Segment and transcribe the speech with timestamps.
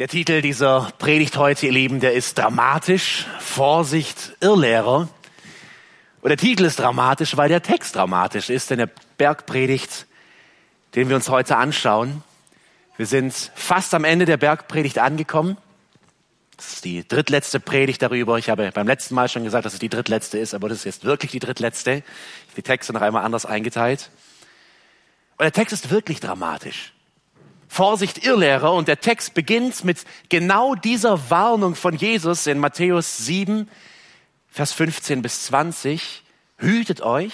[0.00, 3.26] Der Titel dieser Predigt heute, ihr Lieben, der ist dramatisch.
[3.38, 5.08] Vorsicht, Irrlehrer.
[6.20, 10.06] Und der Titel ist dramatisch, weil der Text dramatisch ist, denn der Bergpredigt,
[10.96, 12.24] den wir uns heute anschauen.
[12.96, 15.58] Wir sind fast am Ende der Bergpredigt angekommen.
[16.56, 18.36] Das ist die drittletzte Predigt darüber.
[18.36, 20.86] Ich habe beim letzten Mal schon gesagt, dass es die drittletzte ist, aber das ist
[20.86, 22.02] jetzt wirklich die drittletzte.
[22.56, 24.10] Die Texte noch einmal anders eingeteilt.
[25.36, 26.93] Und der Text ist wirklich dramatisch.
[27.74, 28.72] Vorsicht Irrlehrer.
[28.72, 33.68] Und der Text beginnt mit genau dieser Warnung von Jesus in Matthäus 7,
[34.48, 36.22] Vers 15 bis 20.
[36.58, 37.32] Hütet euch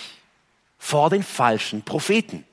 [0.78, 2.46] vor den falschen Propheten.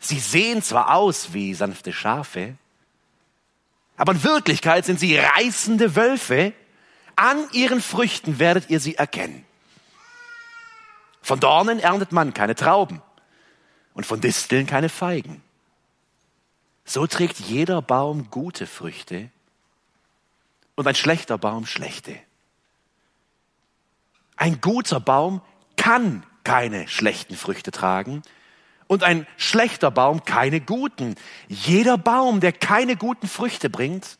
[0.00, 2.56] Sie sehen zwar aus wie sanfte Schafe,
[3.96, 6.52] aber in Wirklichkeit sind sie reißende Wölfe.
[7.14, 9.46] An ihren Früchten werdet ihr sie erkennen.
[11.22, 13.00] Von Dornen erntet man keine Trauben
[13.94, 15.43] und von Disteln keine Feigen.
[16.84, 19.30] So trägt jeder Baum gute Früchte
[20.74, 22.18] und ein schlechter Baum schlechte.
[24.36, 25.40] Ein guter Baum
[25.76, 28.22] kann keine schlechten Früchte tragen
[28.86, 31.14] und ein schlechter Baum keine guten.
[31.48, 34.18] Jeder Baum, der keine guten Früchte bringt,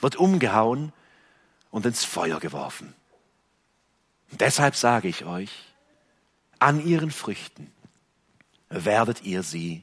[0.00, 0.92] wird umgehauen
[1.70, 2.94] und ins Feuer geworfen.
[4.30, 5.50] Und deshalb sage ich euch,
[6.58, 7.72] an ihren Früchten
[8.68, 9.82] werdet ihr sie,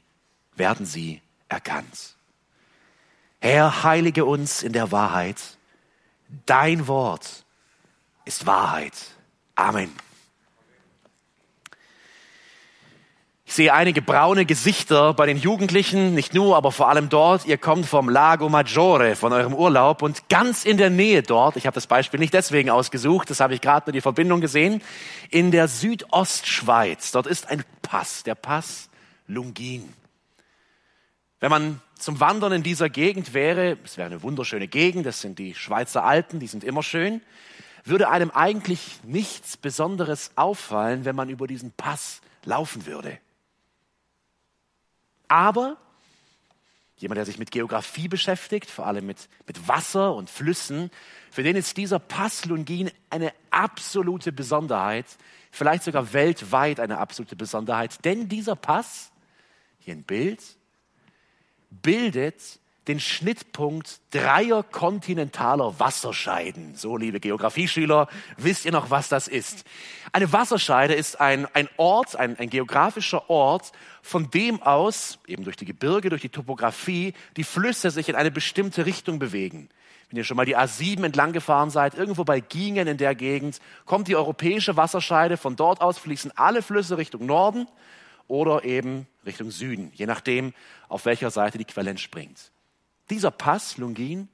[0.56, 1.23] werden sie
[1.54, 2.16] erkannt.
[3.40, 5.38] Herr, heilige uns in der Wahrheit.
[6.46, 7.46] Dein Wort
[8.26, 8.94] ist Wahrheit.
[9.56, 9.92] Amen.
[13.46, 17.46] Ich sehe einige braune Gesichter bei den Jugendlichen, nicht nur, aber vor allem dort.
[17.46, 21.68] Ihr kommt vom Lago Maggiore, von eurem Urlaub und ganz in der Nähe dort, ich
[21.68, 24.82] habe das Beispiel nicht deswegen ausgesucht, das habe ich gerade nur die Verbindung gesehen,
[25.30, 27.12] in der Südostschweiz.
[27.12, 28.90] Dort ist ein Pass, der Pass
[29.28, 29.94] Lungin.
[31.44, 35.40] Wenn man zum Wandern in dieser Gegend wäre, es wäre eine wunderschöne Gegend, das sind
[35.40, 37.22] die Schweizer Alpen, die sind immer schön,
[37.84, 43.20] würde einem eigentlich nichts Besonderes auffallen, wenn man über diesen Pass laufen würde.
[45.28, 45.76] Aber
[46.96, 50.92] jemand, der sich mit Geografie beschäftigt, vor allem mit, mit Wasser und Flüssen,
[51.30, 55.08] für den ist dieser Pass Lungin eine absolute Besonderheit,
[55.52, 59.12] vielleicht sogar weltweit eine absolute Besonderheit, denn dieser Pass,
[59.80, 60.42] hier ein Bild,
[61.82, 66.76] bildet den Schnittpunkt dreier kontinentaler Wasserscheiden.
[66.76, 69.64] So, liebe Geografieschüler, wisst ihr noch, was das ist?
[70.12, 75.56] Eine Wasserscheide ist ein, ein Ort, ein, ein geografischer Ort, von dem aus, eben durch
[75.56, 79.70] die Gebirge, durch die Topografie, die Flüsse sich in eine bestimmte Richtung bewegen.
[80.10, 83.62] Wenn ihr schon mal die A7 entlang gefahren seid, irgendwo bei Gingen in der Gegend,
[83.86, 85.38] kommt die europäische Wasserscheide.
[85.38, 87.66] Von dort aus fließen alle Flüsse Richtung Norden
[88.28, 90.54] oder eben Richtung Süden, je nachdem,
[90.88, 92.52] auf welcher Seite die Quelle entspringt.
[93.10, 94.30] Dieser Pass, Lungin,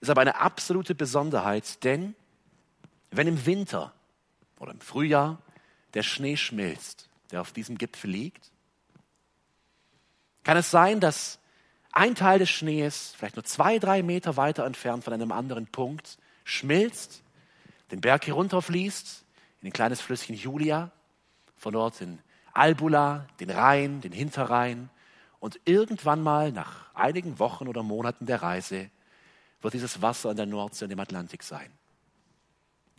[0.00, 2.14] ist aber eine absolute Besonderheit, denn
[3.10, 3.92] wenn im Winter
[4.58, 5.38] oder im Frühjahr
[5.94, 8.50] der Schnee schmilzt, der auf diesem Gipfel liegt,
[10.44, 11.38] kann es sein, dass
[11.92, 16.18] ein Teil des Schnees, vielleicht nur zwei, drei Meter weiter entfernt von einem anderen Punkt,
[16.44, 17.22] schmilzt,
[17.90, 19.24] den Berg herunterfließt,
[19.60, 20.90] in ein kleines Flüsschen Julia,
[21.56, 22.18] von dort in
[22.52, 24.90] Albula, den Rhein, den Hinterrhein.
[25.40, 28.90] Und irgendwann mal, nach einigen Wochen oder Monaten der Reise,
[29.60, 31.70] wird dieses Wasser an der Nordsee und im Atlantik sein.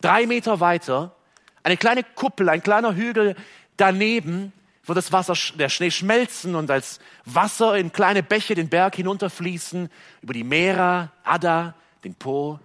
[0.01, 1.15] Drei Meter weiter,
[1.63, 3.35] eine kleine Kuppel, ein kleiner Hügel
[3.77, 4.51] daneben,
[4.85, 9.89] wird das Wasser, der Schnee schmelzen und als Wasser in kleine Bäche den Berg hinunterfließen,
[10.21, 12.59] über die Mera, Adda, den Po,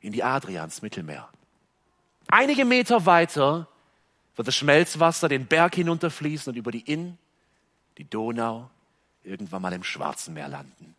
[0.00, 1.28] in die Adrians Mittelmeer.
[2.26, 3.68] Einige Meter weiter
[4.36, 7.18] wird das Schmelzwasser den Berg hinunterfließen und über die Inn,
[7.98, 8.70] die Donau,
[9.22, 10.94] irgendwann mal im Schwarzen Meer landen.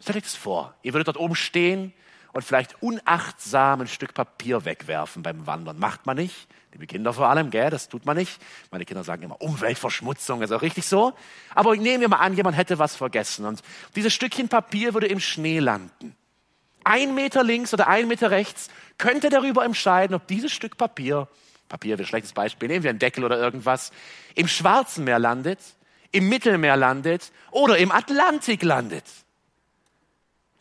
[0.00, 0.74] Stellt euch das vor.
[0.82, 1.92] Ihr würdet dort oben stehen
[2.32, 5.78] und vielleicht unachtsam ein Stück Papier wegwerfen beim Wandern.
[5.78, 6.46] Macht man nicht.
[6.74, 8.40] Die Kinder vor allem, gell, das tut man nicht.
[8.72, 11.12] Meine Kinder sagen immer, Umweltverschmutzung, ist auch richtig so.
[11.54, 13.62] Aber nehmen wir mal an, jemand hätte was vergessen und
[13.94, 16.16] dieses Stückchen Papier würde im Schnee landen
[16.84, 21.28] ein Meter links oder ein Meter rechts, könnte darüber entscheiden, ob dieses Stück Papier,
[21.68, 23.90] Papier wäre ein schlechtes Beispiel, nehmen wir einen Deckel oder irgendwas,
[24.34, 25.58] im Schwarzen Meer landet,
[26.12, 29.04] im Mittelmeer landet oder im Atlantik landet.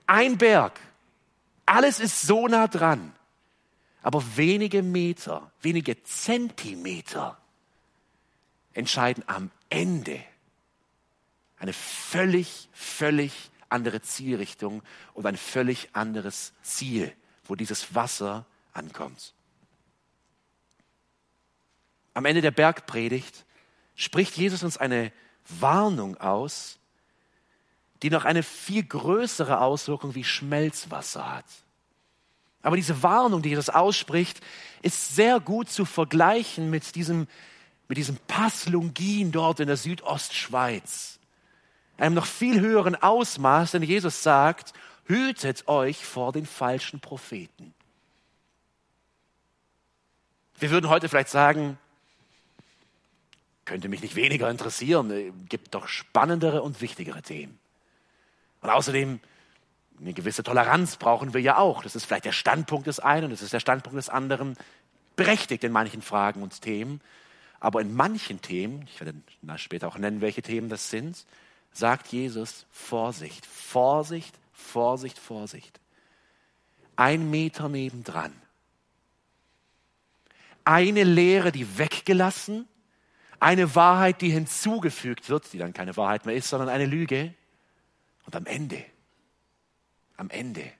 [0.07, 0.79] Ein Berg.
[1.65, 3.13] Alles ist so nah dran.
[4.01, 7.37] Aber wenige Meter, wenige Zentimeter
[8.73, 10.19] entscheiden am Ende
[11.57, 13.31] eine völlig, völlig
[13.73, 14.81] andere Zielrichtung
[15.13, 17.13] und ein völlig anderes Ziel,
[17.45, 19.33] wo dieses Wasser ankommt.
[22.13, 23.45] Am Ende der Bergpredigt
[23.95, 25.11] spricht Jesus uns eine
[25.47, 26.79] Warnung aus,
[28.01, 31.45] die noch eine viel größere Auswirkung wie Schmelzwasser hat.
[32.61, 34.39] Aber diese Warnung, die Jesus ausspricht,
[34.81, 37.27] ist sehr gut zu vergleichen mit diesem,
[37.87, 41.19] mit diesem Pass Lungin dort in der Südostschweiz.
[41.97, 44.73] Einem noch viel höheren Ausmaß, denn Jesus sagt,
[45.05, 47.73] hütet euch vor den falschen Propheten.
[50.59, 51.77] Wir würden heute vielleicht sagen,
[53.65, 57.59] könnte mich nicht weniger interessieren, gibt doch spannendere und wichtigere Themen.
[58.61, 59.19] Und außerdem,
[59.99, 61.83] eine gewisse Toleranz brauchen wir ja auch.
[61.83, 64.55] Das ist vielleicht der Standpunkt des einen und das ist der Standpunkt des anderen.
[65.15, 67.01] Berechtigt in manchen Fragen und Themen.
[67.59, 69.13] Aber in manchen Themen, ich werde
[69.57, 71.25] später auch nennen, welche Themen das sind,
[71.73, 75.79] sagt Jesus, Vorsicht, Vorsicht, Vorsicht, Vorsicht.
[76.95, 78.33] Ein Meter nebendran.
[80.63, 82.67] Eine Lehre, die weggelassen,
[83.39, 87.33] eine Wahrheit, die hinzugefügt wird, die dann keine Wahrheit mehr ist, sondern eine Lüge.
[88.25, 88.85] Und am Ende,
[90.15, 90.71] am Ende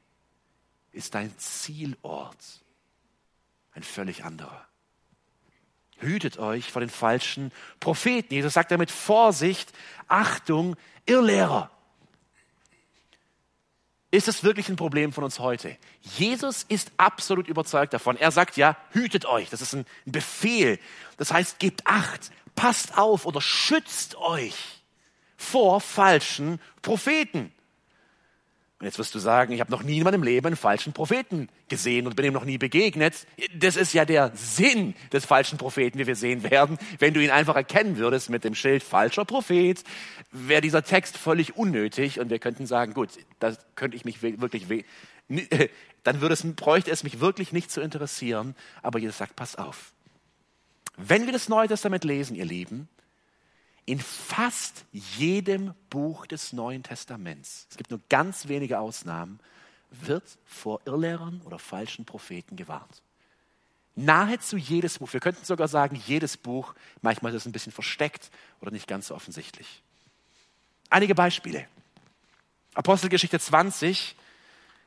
[0.94, 2.62] ist dein Zielort
[3.74, 4.66] ein völlig anderer.
[6.04, 8.34] Hütet euch vor den falschen Propheten.
[8.34, 9.72] Jesus sagt damit Vorsicht,
[10.08, 11.70] Achtung, Irrlehrer.
[14.12, 15.76] Ist es wirklich ein Problem von uns heute?
[16.02, 18.16] Jesus ist absolut überzeugt davon.
[18.16, 19.50] Er sagt ja, hütet euch.
[19.50, 20.78] Das ist ein Befehl.
[21.18, 24.54] Das heißt, gebt Acht, passt auf oder schützt euch
[25.36, 27.52] vor falschen Propheten.
[28.84, 31.48] Und jetzt wirst du sagen, ich habe noch nie in meinem Leben einen falschen Propheten
[31.70, 33.26] gesehen und bin ihm noch nie begegnet.
[33.56, 36.78] Das ist ja der Sinn des falschen Propheten, wie wir sehen werden.
[37.00, 39.82] Wenn du ihn einfach erkennen würdest mit dem Schild falscher Prophet,
[40.34, 44.68] wäre dieser Text völlig unnötig und wir könnten sagen, gut, da könnte ich mich wirklich,
[46.04, 48.54] dann würde es, bräuchte es mich wirklich nicht zu interessieren.
[48.82, 49.94] Aber Jesus sagt, pass auf.
[50.98, 52.90] Wenn wir das Neue Testament lesen, ihr Lieben,
[53.86, 59.40] in fast jedem Buch des Neuen Testaments, es gibt nur ganz wenige Ausnahmen,
[59.92, 63.02] wird vor Irrlehrern oder falschen Propheten gewarnt.
[63.96, 68.32] Nahezu jedes Buch, wir könnten sogar sagen, jedes Buch, manchmal ist es ein bisschen versteckt
[68.60, 69.84] oder nicht ganz so offensichtlich.
[70.90, 71.68] Einige Beispiele.
[72.74, 74.16] Apostelgeschichte 20,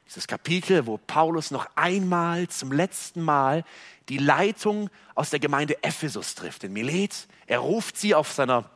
[0.07, 3.65] dieses Kapitel, wo Paulus noch einmal zum letzten Mal
[4.09, 7.29] die Leitung aus der Gemeinde Ephesus trifft, in Milet.
[7.47, 8.71] Er ruft sie auf seiner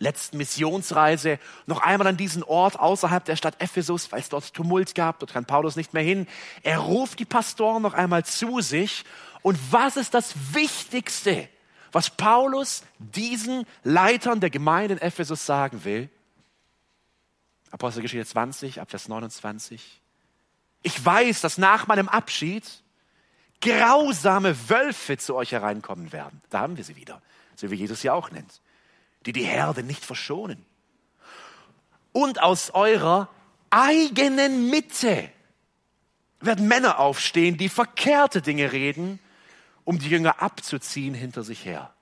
[0.00, 4.94] letzten Missionsreise noch einmal an diesen Ort außerhalb der Stadt Ephesus, weil es dort Tumult
[4.94, 5.20] gab.
[5.20, 6.26] Dort kann Paulus nicht mehr hin.
[6.62, 9.04] Er ruft die Pastoren noch einmal zu sich.
[9.42, 11.48] Und was ist das Wichtigste,
[11.92, 16.08] was Paulus diesen Leitern der Gemeinde in Ephesus sagen will?
[17.70, 20.00] Apostelgeschichte 20, Abvers 29.
[20.82, 22.64] Ich weiß, dass nach meinem Abschied
[23.60, 26.40] grausame Wölfe zu euch hereinkommen werden.
[26.48, 27.20] Da haben wir sie wieder,
[27.54, 28.60] so wie Jesus sie auch nennt
[29.26, 30.64] die die Herde nicht verschonen.
[32.12, 33.28] Und aus eurer
[33.70, 35.30] eigenen Mitte
[36.40, 39.20] werden Männer aufstehen, die verkehrte Dinge reden,
[39.84, 41.92] um die Jünger abzuziehen hinter sich her.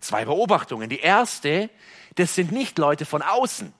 [0.00, 0.88] Zwei Beobachtungen.
[0.88, 1.68] Die erste,
[2.14, 3.72] das sind nicht Leute von außen,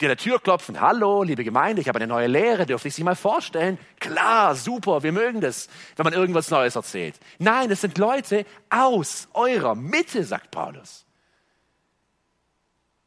[0.00, 0.80] die an der Tür klopfen.
[0.80, 3.78] Hallo, liebe Gemeinde, ich habe eine neue Lehre, dürfte ich Sie mal vorstellen?
[4.00, 7.20] Klar, super, wir mögen das, wenn man irgendwas Neues erzählt.
[7.38, 11.04] Nein, es sind Leute aus eurer Mitte, sagt Paulus.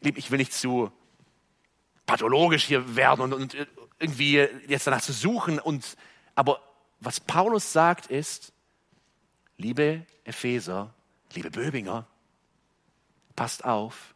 [0.04, 0.92] Lieb, ich will nicht zu
[2.06, 3.68] pathologisch hier werden und, und
[4.00, 4.36] irgendwie
[4.68, 5.60] jetzt danach zu suchen.
[5.60, 5.96] Und,
[6.36, 6.62] aber
[7.00, 8.54] was Paulus sagt ist,
[9.58, 10.94] liebe Epheser,
[11.34, 12.06] liebe Böbinger,
[13.36, 14.14] passt auf,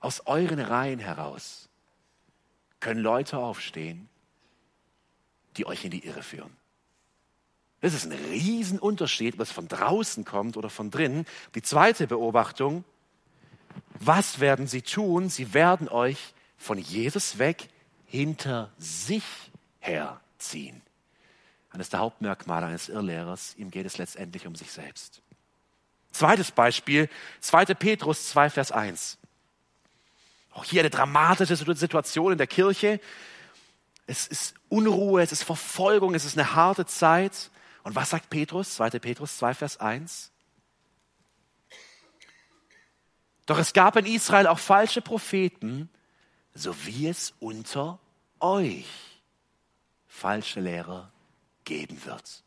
[0.00, 1.68] aus euren Reihen heraus
[2.80, 4.10] können Leute aufstehen,
[5.56, 6.54] die euch in die Irre führen.
[7.80, 11.24] Das ist ein Riesenunterschied, ob es von draußen kommt oder von drinnen.
[11.54, 12.84] Die zweite Beobachtung,
[14.00, 15.30] was werden sie tun?
[15.30, 17.68] Sie werden euch von Jesus weg
[18.06, 19.24] hinter sich
[19.80, 20.82] herziehen.
[21.70, 25.22] Eines der Hauptmerkmale eines Irrlehrers, ihm geht es letztendlich um sich selbst.
[26.12, 27.08] Zweites Beispiel,
[27.40, 27.66] 2.
[27.74, 29.18] Petrus 2, Vers 1.
[30.52, 33.00] Auch hier eine dramatische Situation in der Kirche.
[34.06, 37.50] Es ist Unruhe, es ist Verfolgung, es ist eine harte Zeit.
[37.82, 38.76] Und was sagt Petrus?
[38.76, 38.90] 2.
[38.90, 40.30] Petrus 2, Vers 1.
[43.46, 45.90] Doch es gab in Israel auch falsche Propheten,
[46.54, 47.98] so wie es unter
[48.40, 48.86] euch
[50.06, 51.10] falsche Lehrer
[51.64, 52.42] geben wird.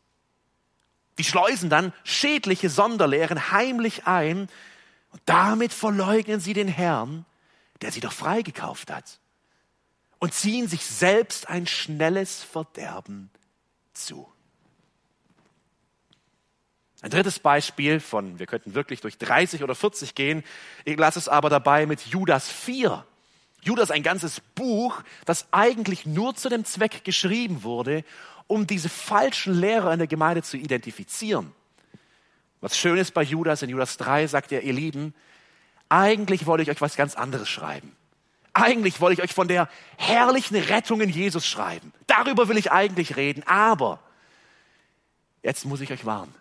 [1.18, 4.48] Die schleusen dann schädliche Sonderlehren heimlich ein
[5.10, 7.26] und damit verleugnen sie den Herrn,
[7.80, 9.20] der sie doch freigekauft hat
[10.18, 13.30] und ziehen sich selbst ein schnelles Verderben
[13.92, 14.28] zu.
[17.00, 20.42] Ein drittes Beispiel von, wir könnten wirklich durch 30 oder 40 gehen,
[20.84, 23.04] ich lasse es aber dabei mit Judas 4.
[23.62, 28.04] Judas ein ganzes Buch, das eigentlich nur zu dem Zweck geschrieben wurde,
[28.46, 31.52] um diese falschen Lehrer in der Gemeinde zu identifizieren.
[32.60, 35.14] Was schön ist bei Judas, in Judas 3 sagt er, ihr Lieben,
[35.88, 37.94] eigentlich wollte ich euch was ganz anderes schreiben.
[38.52, 41.92] Eigentlich wollte ich euch von der herrlichen Rettung in Jesus schreiben.
[42.08, 43.44] Darüber will ich eigentlich reden.
[43.46, 44.00] Aber
[45.42, 46.34] jetzt muss ich euch warnen.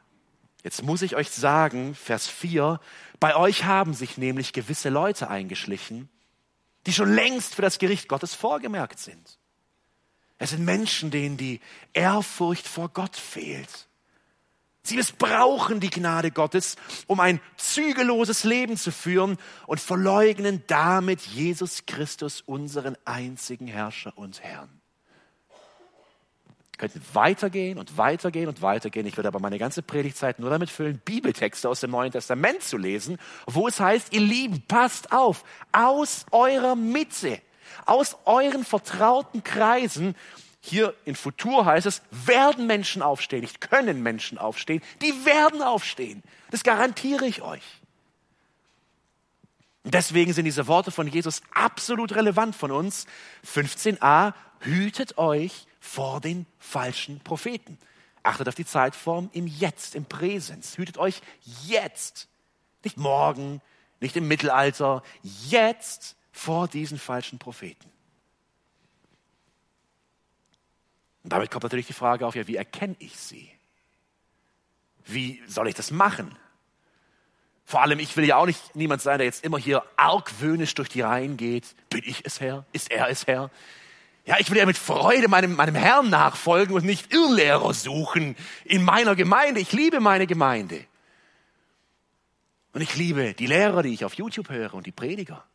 [0.67, 2.81] Jetzt muss ich euch sagen, Vers 4,
[3.21, 6.09] bei euch haben sich nämlich gewisse Leute eingeschlichen,
[6.85, 9.39] die schon längst für das Gericht Gottes vorgemerkt sind.
[10.39, 11.61] Es sind Menschen, denen die
[11.93, 13.87] Ehrfurcht vor Gott fehlt.
[14.83, 16.75] Sie missbrauchen die Gnade Gottes,
[17.07, 24.43] um ein zügelloses Leben zu führen und verleugnen damit Jesus Christus, unseren einzigen Herrscher und
[24.43, 24.76] Herrn.
[26.77, 29.07] Wir könnten weitergehen und weitergehen und weitergehen.
[29.07, 32.77] Ich würde aber meine ganze Predigtzeit nur damit füllen, Bibeltexte aus dem Neuen Testament zu
[32.77, 33.17] lesen,
[33.47, 37.41] wo es heißt, ihr Lieben, passt auf, aus eurer Mitte,
[37.87, 40.15] aus euren vertrauten Kreisen
[40.61, 46.21] hier in Futur heißt es, werden Menschen aufstehen, nicht können Menschen aufstehen, die werden aufstehen.
[46.51, 47.63] Das garantiere ich euch.
[49.83, 53.07] Deswegen sind diese Worte von Jesus absolut relevant von uns.
[53.45, 57.77] 15a, hütet euch vor den falschen Propheten.
[58.21, 60.77] Achtet auf die Zeitform im Jetzt, im Präsens.
[60.77, 61.21] Hütet euch
[61.65, 62.27] jetzt.
[62.83, 63.61] Nicht morgen,
[64.01, 67.89] nicht im Mittelalter, jetzt vor diesen falschen Propheten.
[71.23, 73.49] Und damit kommt natürlich die Frage auf, ja, wie erkenne ich sie?
[75.05, 76.37] Wie soll ich das machen?
[77.65, 80.89] Vor allem, ich will ja auch nicht niemand sein, der jetzt immer hier argwöhnisch durch
[80.89, 81.75] die Reihen geht.
[81.89, 82.65] Bin ich es Herr?
[82.71, 83.49] Ist er es Herr?
[84.27, 88.83] Ja, ich will ja mit Freude meinem, meinem Herrn nachfolgen und nicht Irrlehrer suchen in
[88.83, 89.61] meiner Gemeinde.
[89.61, 90.85] Ich liebe meine Gemeinde.
[92.73, 95.45] Und ich liebe die Lehrer, die ich auf YouTube höre und die Prediger.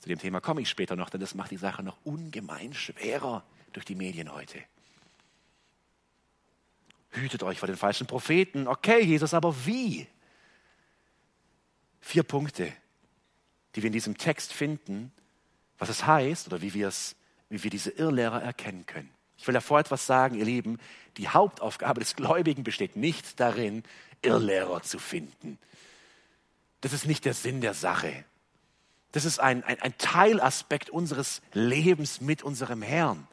[0.00, 3.44] Zu dem Thema komme ich später noch, denn das macht die Sache noch ungemein schwerer
[3.72, 4.58] durch die Medien heute.
[7.10, 8.66] Hütet euch vor den falschen Propheten.
[8.66, 10.08] Okay, Jesus, aber wie?
[12.00, 12.72] Vier Punkte,
[13.76, 15.12] die wir in diesem Text finden,
[15.78, 17.14] was es heißt oder wie wir es,
[17.48, 19.10] wie wir diese Irrlehrer erkennen können.
[19.38, 20.78] Ich will davor etwas sagen, ihr Lieben.
[21.16, 23.82] Die Hauptaufgabe des Gläubigen besteht nicht darin,
[24.22, 25.58] Irrlehrer zu finden.
[26.80, 28.24] Das ist nicht der Sinn der Sache.
[29.12, 33.28] Das ist ein, ein, ein Teilaspekt unseres Lebens mit unserem Herrn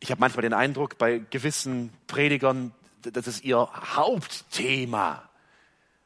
[0.00, 5.28] ich habe manchmal den Eindruck, bei gewissen Predigern, das ist ihr Hauptthema.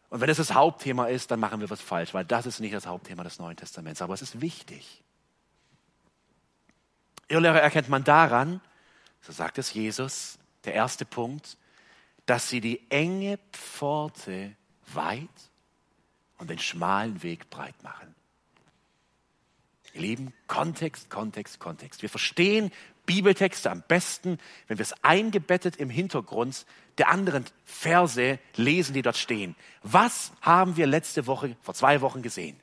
[0.09, 2.75] Und wenn es das Hauptthema ist, dann machen wir was falsch, weil das ist nicht
[2.75, 5.03] das Hauptthema des Neuen Testaments, aber es ist wichtig.
[7.33, 8.61] Irrlehrer erkennt man daran,
[9.23, 11.57] so sagt es Jesus, der erste Punkt,
[12.27, 14.55] dass sie die enge Pforte
[14.93, 15.29] weit
[16.37, 18.15] und den schmalen Weg breit machen.
[19.95, 22.03] Ihr Lieben, Kontext, Kontext, Kontext.
[22.03, 22.71] Wir verstehen
[23.07, 26.67] Bibeltexte am besten, wenn wir es eingebettet im Hintergrund
[26.99, 29.57] der anderen Verse lesen, die dort stehen.
[29.83, 32.61] Was haben wir letzte Woche, vor zwei Wochen gesehen?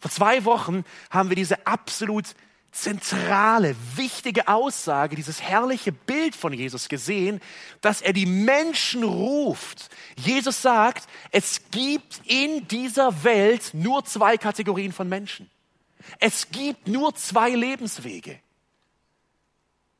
[0.00, 2.34] Vor zwei Wochen haben wir diese absolut
[2.72, 7.40] zentrale, wichtige Aussage, dieses herrliche Bild von Jesus gesehen,
[7.82, 9.90] dass er die Menschen ruft.
[10.16, 15.50] Jesus sagt, es gibt in dieser Welt nur zwei Kategorien von Menschen.
[16.18, 18.40] Es gibt nur zwei Lebenswege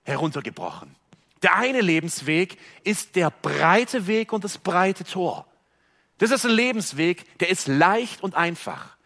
[0.04, 0.96] heruntergebrochen.
[1.42, 5.46] Der eine Lebensweg ist der breite Weg und das breite Tor.
[6.18, 8.96] Das ist ein Lebensweg, der ist leicht und einfach.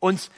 [0.00, 0.30] Und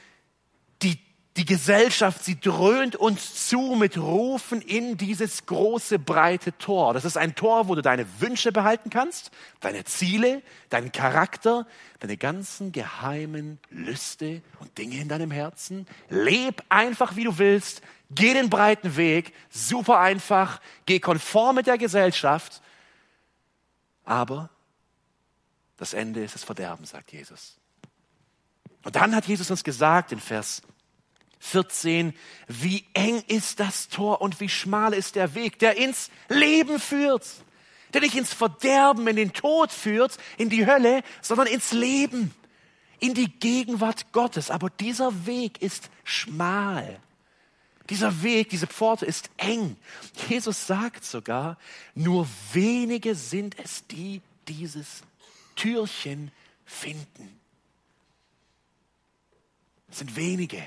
[1.37, 6.93] die, Gesellschaft, sie dröhnt uns zu mit Rufen in dieses große, breite Tor.
[6.93, 11.65] Das ist ein Tor, wo du deine Wünsche behalten kannst, deine Ziele, deinen Charakter,
[11.99, 15.87] deine ganzen geheimen Lüste und Dinge in deinem Herzen.
[16.09, 17.81] Leb einfach, wie du willst.
[18.13, 22.61] Geh den breiten Weg, super einfach, geh konform mit der Gesellschaft,
[24.03, 24.49] aber
[25.77, 27.57] das Ende ist das Verderben, sagt Jesus.
[28.83, 30.61] Und dann hat Jesus uns gesagt in Vers
[31.41, 32.13] 14,
[32.47, 37.27] wie eng ist das Tor und wie schmal ist der Weg, der ins Leben führt,
[37.93, 42.33] der nicht ins Verderben, in den Tod führt, in die Hölle, sondern ins Leben,
[42.99, 44.51] in die Gegenwart Gottes.
[44.51, 46.99] Aber dieser Weg ist schmal.
[47.89, 49.75] Dieser Weg, diese Pforte ist eng.
[50.29, 51.57] Jesus sagt sogar,
[51.95, 55.01] nur wenige sind es, die dieses
[55.55, 56.31] Türchen
[56.65, 57.39] finden.
[59.89, 60.63] Es sind wenige.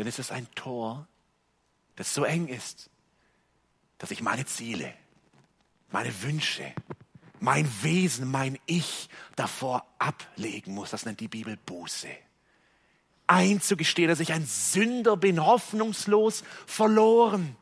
[0.00, 1.06] Denn es ist ein Tor,
[1.96, 2.88] das so eng ist,
[3.98, 4.94] dass ich meine Ziele,
[5.90, 6.72] meine Wünsche,
[7.38, 10.88] mein Wesen, mein Ich davor ablegen muss.
[10.88, 12.08] Das nennt die Bibel Buße.
[13.26, 17.54] Einzugestehen, dass ich ein Sünder bin, hoffnungslos verloren.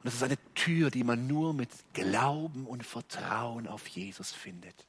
[0.00, 4.86] Und das ist eine Tür, die man nur mit Glauben und Vertrauen auf Jesus findet.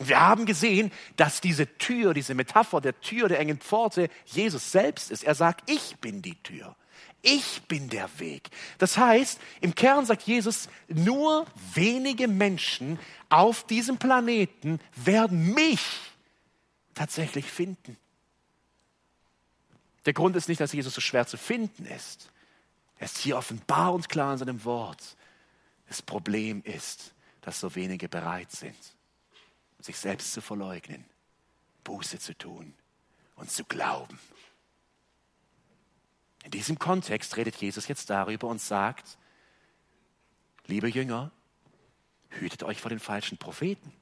[0.00, 4.72] Und wir haben gesehen, dass diese Tür, diese Metapher der Tür der engen Pforte Jesus
[4.72, 5.24] selbst ist.
[5.24, 6.74] Er sagt, ich bin die Tür.
[7.20, 8.48] Ich bin der Weg.
[8.78, 15.84] Das heißt, im Kern sagt Jesus, nur wenige Menschen auf diesem Planeten werden mich
[16.94, 17.98] tatsächlich finden.
[20.06, 22.30] Der Grund ist nicht, dass Jesus so schwer zu finden ist.
[22.98, 25.18] Er ist hier offenbar und klar in seinem Wort.
[25.88, 28.74] Das Problem ist, dass so wenige bereit sind
[29.84, 31.04] sich selbst zu verleugnen,
[31.84, 32.74] Buße zu tun
[33.36, 34.18] und zu glauben.
[36.44, 39.18] In diesem Kontext redet Jesus jetzt darüber und sagt,
[40.66, 41.30] liebe Jünger,
[42.30, 43.92] hütet euch vor den falschen Propheten.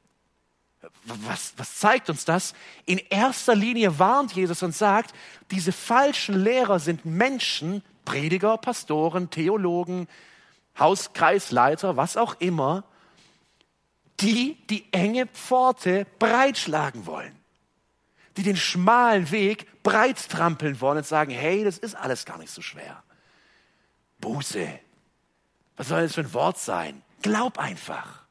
[1.05, 2.55] Was, was zeigt uns das?
[2.85, 5.13] In erster Linie warnt Jesus und sagt,
[5.51, 10.07] diese falschen Lehrer sind Menschen, Prediger, Pastoren, Theologen,
[10.79, 12.85] Hauskreisleiter, was auch immer,
[14.21, 17.37] die die enge Pforte breitschlagen wollen,
[18.37, 22.53] die den schmalen Weg breit trampeln wollen und sagen, hey, das ist alles gar nicht
[22.53, 23.03] so schwer.
[24.21, 24.81] Buße.
[25.77, 27.03] Was soll das für ein Wort sein?
[27.23, 28.27] Glaub einfach.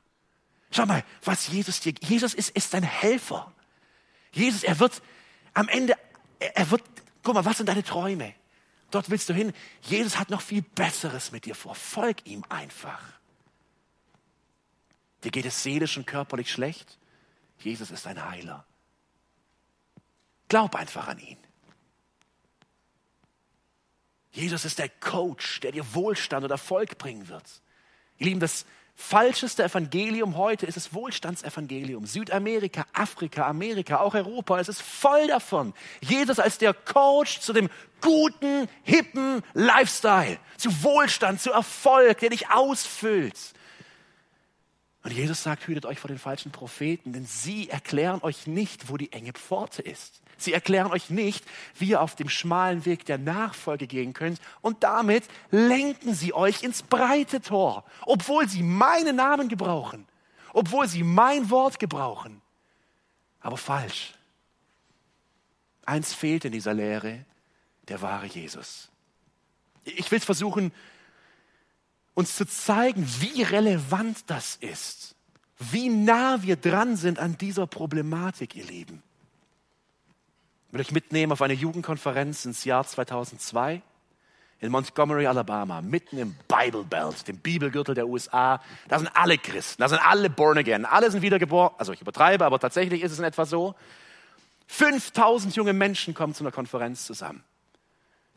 [0.71, 3.51] Schau mal, was Jesus dir, Jesus ist, ist dein Helfer.
[4.31, 5.01] Jesus, er wird
[5.53, 5.95] am Ende,
[6.39, 6.83] er wird,
[7.23, 8.33] guck mal, was sind deine Träume?
[8.91, 9.53] Dort willst du hin.
[9.81, 11.75] Jesus hat noch viel Besseres mit dir vor.
[11.75, 13.01] Folg ihm einfach.
[15.23, 16.97] Dir geht es seelisch und körperlich schlecht.
[17.59, 18.65] Jesus ist ein Heiler.
[20.47, 21.37] Glaub einfach an ihn.
[24.31, 27.61] Jesus ist der Coach, der dir Wohlstand und Erfolg bringen wird.
[28.19, 32.05] Ihr Lieben, das falscheste Evangelium heute ist das Wohlstandsevangelium.
[32.05, 35.73] Südamerika, Afrika, Amerika, auch Europa, es ist voll davon.
[36.01, 37.69] Jesus als der Coach zu dem
[38.01, 43.37] guten, hippen Lifestyle, zu Wohlstand, zu Erfolg, der dich ausfüllt.
[45.07, 48.97] Und Jesus sagt, hütet euch vor den falschen Propheten, denn sie erklären euch nicht, wo
[48.97, 50.21] die enge Pforte ist.
[50.35, 54.83] Sie erklären euch nicht, wie ihr auf dem schmalen Weg der Nachfolge gehen könnt und
[54.83, 60.05] damit lenken sie euch ins breite Tor, obwohl sie meinen Namen gebrauchen,
[60.51, 62.41] obwohl sie mein Wort gebrauchen.
[63.39, 64.13] Aber falsch.
[65.85, 67.23] Eins fehlt in dieser Lehre,
[67.87, 68.89] der wahre Jesus.
[69.85, 70.73] Ich will es versuchen,
[72.17, 75.13] uns zu zeigen, wie relevant das ist,
[75.59, 79.03] wie nah wir dran sind an dieser Problematik, ihr Lieben.
[80.67, 83.83] Ich will euch mitnehmen auf eine Jugendkonferenz ins Jahr 2002
[84.61, 88.63] in Montgomery, Alabama, mitten im Bible Belt, dem Bibelgürtel der USA.
[88.87, 91.75] Da sind alle Christen, da sind alle born again, alle sind wiedergeboren.
[91.77, 93.75] Also ich übertreibe, aber tatsächlich ist es in etwa so.
[94.65, 97.43] 5000 junge Menschen kommen zu einer Konferenz zusammen.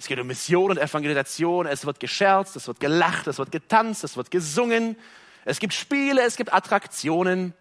[0.01, 1.67] Es geht um Mission und Evangelisation.
[1.67, 4.97] Es wird gescherzt, es wird gelacht, es wird getanzt, es wird gesungen.
[5.45, 7.53] Es gibt Spiele, es gibt Attraktionen.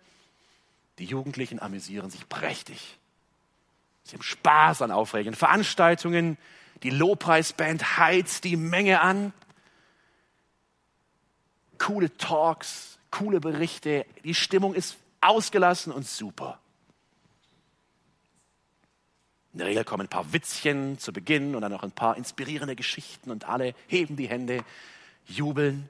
[0.99, 2.97] Die Jugendlichen amüsieren sich prächtig.
[4.03, 6.37] Sie haben Spaß an aufregenden Veranstaltungen.
[6.81, 9.33] Die Lobpreisband heizt die Menge an.
[11.77, 14.05] Coole Talks, coole Berichte.
[14.23, 16.57] Die Stimmung ist ausgelassen und super.
[19.53, 22.75] In der Regel kommen ein paar Witzchen zu Beginn und dann noch ein paar inspirierende
[22.75, 24.63] Geschichten und alle heben die Hände,
[25.25, 25.89] jubeln.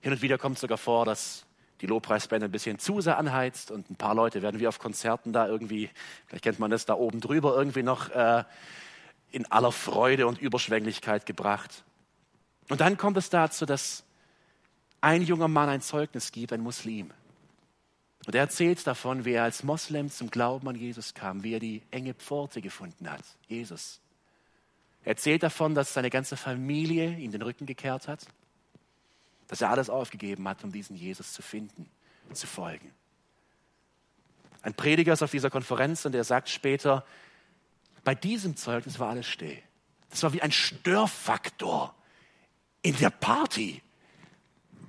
[0.00, 1.44] Hin und wieder kommt sogar vor, dass
[1.82, 5.32] die Lobpreisband ein bisschen zu sehr anheizt und ein paar Leute werden wie auf Konzerten
[5.32, 5.90] da irgendwie,
[6.26, 8.44] vielleicht kennt man das da oben drüber, irgendwie noch äh,
[9.32, 11.84] in aller Freude und Überschwänglichkeit gebracht.
[12.68, 14.04] Und dann kommt es dazu, dass
[15.00, 17.12] ein junger Mann ein Zeugnis gibt, ein Muslim.
[18.26, 21.60] Und er erzählt davon, wie er als Moslem zum Glauben an Jesus kam, wie er
[21.60, 24.00] die enge Pforte gefunden hat, Jesus.
[25.04, 28.26] Er erzählt davon, dass seine ganze Familie ihm den Rücken gekehrt hat,
[29.48, 31.90] dass er alles aufgegeben hat, um diesen Jesus zu finden,
[32.32, 32.92] zu folgen.
[34.62, 37.04] Ein Prediger ist auf dieser Konferenz und er sagt später,
[38.04, 39.58] bei diesem Zeugnis war alles still.
[40.10, 41.94] Das war wie ein Störfaktor
[42.82, 43.82] in der Party.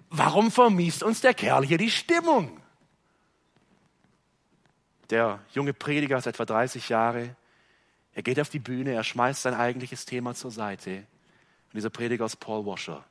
[0.09, 2.59] Warum vermiest uns der Kerl hier die Stimmung?
[5.09, 7.35] Der junge Prediger ist etwa 30 Jahre.
[8.13, 10.97] Er geht auf die Bühne, er schmeißt sein eigentliches Thema zur Seite.
[10.97, 13.03] Und dieser Prediger ist Paul Washer.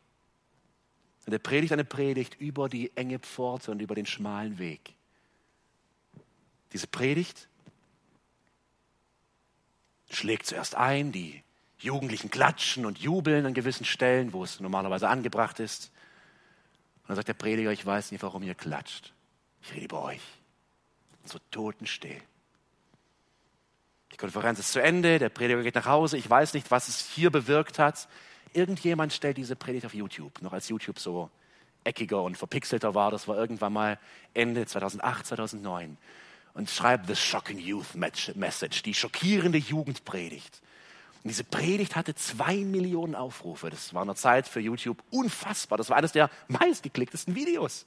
[1.27, 4.95] Und er predigt eine Predigt über die enge Pforte und über den schmalen Weg.
[6.73, 7.49] Diese Predigt
[10.11, 11.43] schlägt zuerst ein, die
[11.79, 15.91] Jugendlichen klatschen und jubeln an gewissen Stellen, wo es normalerweise angebracht ist.
[17.03, 19.13] Und dann sagt der Prediger, ich weiß nicht, warum ihr klatscht.
[19.63, 20.23] Ich rede über euch.
[21.25, 22.21] So totenstill.
[24.13, 26.19] Die Konferenz ist zu Ende, der Prediger geht nach Hause.
[26.19, 28.09] Ich weiß nicht, was es hier bewirkt hat.
[28.53, 31.31] Irgendjemand stellt diese Predigt auf YouTube, noch als YouTube so
[31.85, 33.11] eckiger und verpixelter war.
[33.11, 33.99] Das war irgendwann mal
[34.35, 35.97] Ende 2008, 2009.
[36.55, 40.61] Und schreibt The Shocking Youth Message, die schockierende Jugendpredigt.
[41.25, 43.71] Und diese Predigt hatte zwei Millionen Aufrufe.
[43.71, 45.79] Das war in der Zeit für YouTube unfassbar.
[45.79, 47.87] Das war eines der meistgeklicktesten Videos.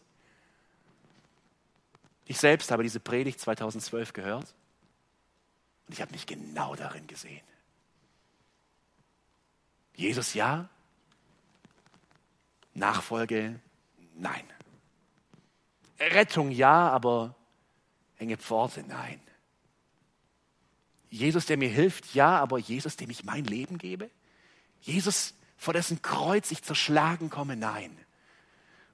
[2.25, 4.53] Ich selbst habe diese Predigt 2012 gehört
[5.88, 7.43] und ich habe mich genau darin gesehen.
[9.95, 10.67] Jesus ja,
[12.73, 13.59] Nachfolge
[14.15, 14.43] nein.
[15.99, 17.35] Rettung ja, aber
[18.17, 19.21] enge Pforte nein.
[21.09, 24.09] Jesus, der mir hilft, ja, aber Jesus, dem ich mein Leben gebe?
[24.81, 27.97] Jesus, vor dessen Kreuz ich zerschlagen komme, nein.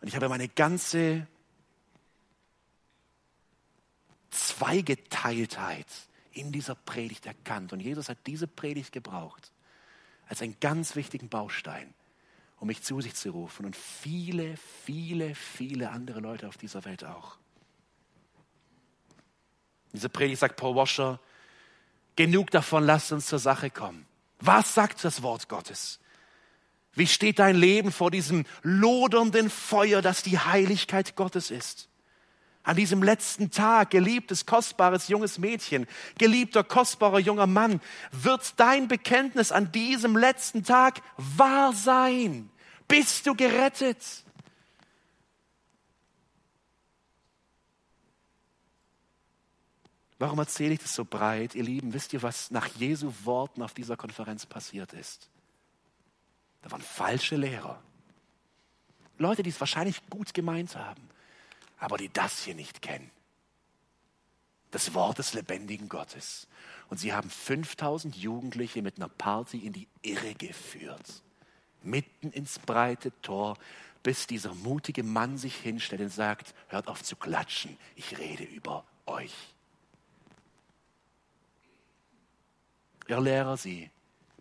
[0.02, 1.26] Und ich habe meine ganze
[4.32, 5.88] Zweigeteiltheit
[6.32, 7.74] in dieser Predigt erkannt.
[7.74, 9.52] Und Jesus hat diese Predigt gebraucht
[10.28, 11.94] als einen ganz wichtigen Baustein,
[12.60, 13.66] um mich zu sich zu rufen.
[13.66, 17.38] Und viele, viele, viele andere Leute auf dieser Welt auch.
[19.94, 21.20] Diese Predigt sagt Paul Washer,
[22.16, 24.06] genug davon, lasst uns zur Sache kommen.
[24.40, 26.00] Was sagt das Wort Gottes?
[26.94, 31.90] Wie steht dein Leben vor diesem lodernden Feuer, das die Heiligkeit Gottes ist?
[32.64, 35.88] An diesem letzten Tag, geliebtes, kostbares junges Mädchen,
[36.20, 42.52] geliebter, kostbarer junger Mann, wird dein Bekenntnis an diesem letzten Tag wahr sein.
[42.88, 43.98] Bist du gerettet?
[50.20, 51.56] Warum erzähle ich das so breit?
[51.56, 55.32] Ihr Lieben, wisst ihr, was nach Jesu Worten auf dieser Konferenz passiert ist?
[56.62, 57.82] Da waren falsche Lehrer.
[59.18, 61.11] Leute, die es wahrscheinlich gut gemeint haben
[61.82, 63.12] aber die das hier nicht kennen.
[64.70, 66.48] Das Wort des lebendigen Gottes.
[66.90, 71.24] Und sie haben 5000 Jugendliche mit einer Party in die Irre geführt.
[71.82, 73.58] Mitten ins breite Tor,
[74.04, 78.86] bis dieser mutige Mann sich hinstellt und sagt, hört auf zu klatschen, ich rede über
[79.08, 79.34] euch.
[83.08, 83.90] Ihr Lehrer, sie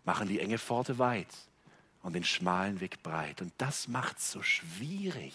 [0.04, 1.34] machen die enge Pforte weit
[2.02, 3.40] und den schmalen Weg breit.
[3.40, 5.34] Und das macht so schwierig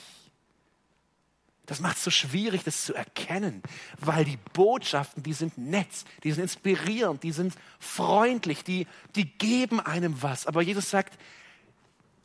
[1.66, 3.62] das macht es so schwierig, das zu erkennen,
[4.00, 5.88] weil die Botschaften, die sind nett,
[6.24, 10.48] die sind inspirierend, die sind freundlich, die, die geben einem was.
[10.48, 11.18] Aber Jesus sagt,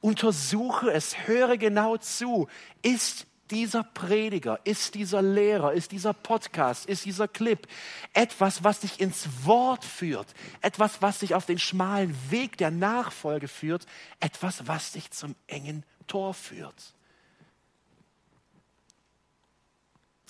[0.00, 2.48] untersuche es, höre genau zu.
[2.82, 7.66] Ist dieser Prediger, ist dieser Lehrer, ist dieser Podcast, ist dieser Clip
[8.12, 10.28] etwas, was dich ins Wort führt,
[10.60, 13.86] etwas, was dich auf den schmalen Weg der Nachfolge führt,
[14.20, 16.94] etwas, was dich zum engen Tor führt.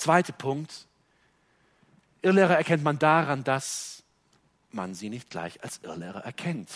[0.00, 0.86] Zweiter Punkt.
[2.22, 4.02] Irrlehrer erkennt man daran, dass
[4.70, 6.70] man sie nicht gleich als Irrlehrer erkennt.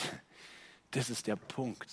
[0.91, 1.91] Das ist der Punkt.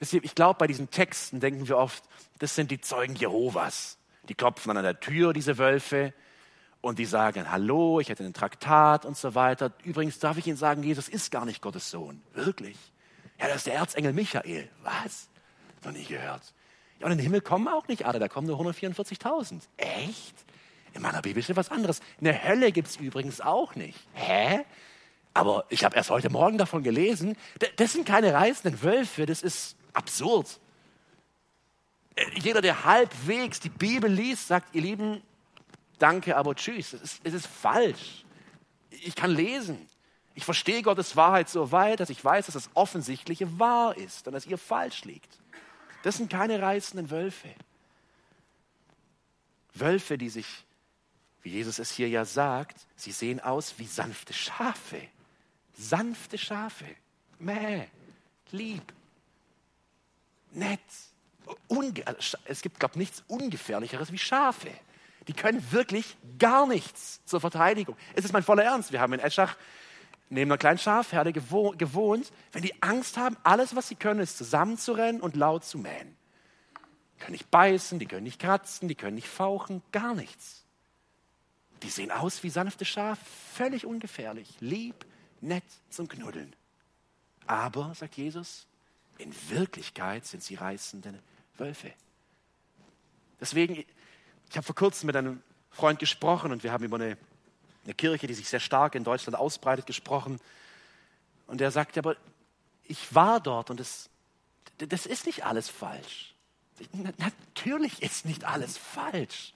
[0.00, 2.04] Ich glaube, bei diesen Texten denken wir oft,
[2.38, 3.96] das sind die Zeugen Jehovas.
[4.28, 6.12] Die klopfen an der Tür, diese Wölfe,
[6.82, 9.72] und die sagen, hallo, ich hätte einen Traktat und so weiter.
[9.84, 12.22] Übrigens darf ich Ihnen sagen, Jesus ist gar nicht Gottes Sohn.
[12.34, 12.76] Wirklich?
[13.40, 14.68] Ja, das ist der Erzengel Michael.
[14.82, 15.30] Was?
[15.82, 16.42] Noch nie gehört.
[17.00, 19.62] Ja, und in den Himmel kommen auch nicht alle, da kommen nur 144.000.
[19.78, 20.44] Echt?
[20.94, 22.00] In meiner Bibel steht was anderes.
[22.20, 23.98] Eine Hölle gibt es übrigens auch nicht.
[24.14, 24.64] Hä?
[25.34, 27.36] Aber ich habe erst heute Morgen davon gelesen.
[27.76, 30.60] Das sind keine reißenden Wölfe, das ist absurd.
[32.14, 35.22] Äh, jeder, der halbwegs die Bibel liest, sagt, ihr Lieben,
[35.98, 36.92] danke, aber tschüss.
[36.92, 38.24] Es ist, es ist falsch.
[38.90, 39.88] Ich kann lesen.
[40.36, 44.32] Ich verstehe Gottes Wahrheit so weit, dass ich weiß, dass das Offensichtliche wahr ist und
[44.32, 45.38] dass ihr falsch liegt.
[46.02, 47.48] Das sind keine reißenden Wölfe.
[49.74, 50.46] Wölfe, die sich
[51.44, 55.00] wie Jesus es hier ja sagt, sie sehen aus wie sanfte Schafe.
[55.74, 56.86] Sanfte Schafe.
[57.38, 57.86] Mäh,
[58.50, 58.92] lieb,
[60.52, 60.80] nett.
[61.68, 64.70] Unge also es gibt, glaube ich, nichts Ungefährlicheres wie Schafe.
[65.28, 67.96] Die können wirklich gar nichts zur Verteidigung.
[68.14, 68.92] Es ist mein voller Ernst.
[68.92, 69.54] Wir haben in Eschach
[70.30, 72.32] neben einer kleinen Schafherde gewohnt.
[72.52, 76.16] Wenn die Angst haben, alles, was sie können, ist zusammenzurennen und laut zu mähen.
[77.14, 80.63] Die können nicht beißen, die können nicht kratzen, die können nicht fauchen, gar nichts.
[81.84, 85.04] Die sehen aus wie sanfte Schafe, völlig ungefährlich, lieb,
[85.42, 86.56] nett zum Knuddeln.
[87.46, 88.66] Aber, sagt Jesus,
[89.18, 91.22] in Wirklichkeit sind sie reißende
[91.58, 91.92] Wölfe.
[93.38, 93.84] Deswegen,
[94.48, 97.18] ich habe vor kurzem mit einem Freund gesprochen und wir haben über eine,
[97.84, 100.40] eine Kirche, die sich sehr stark in Deutschland ausbreitet, gesprochen.
[101.46, 102.16] Und er sagte, aber
[102.84, 104.08] ich war dort und es,
[104.78, 106.34] das ist nicht alles falsch.
[107.18, 109.52] Natürlich ist nicht alles falsch.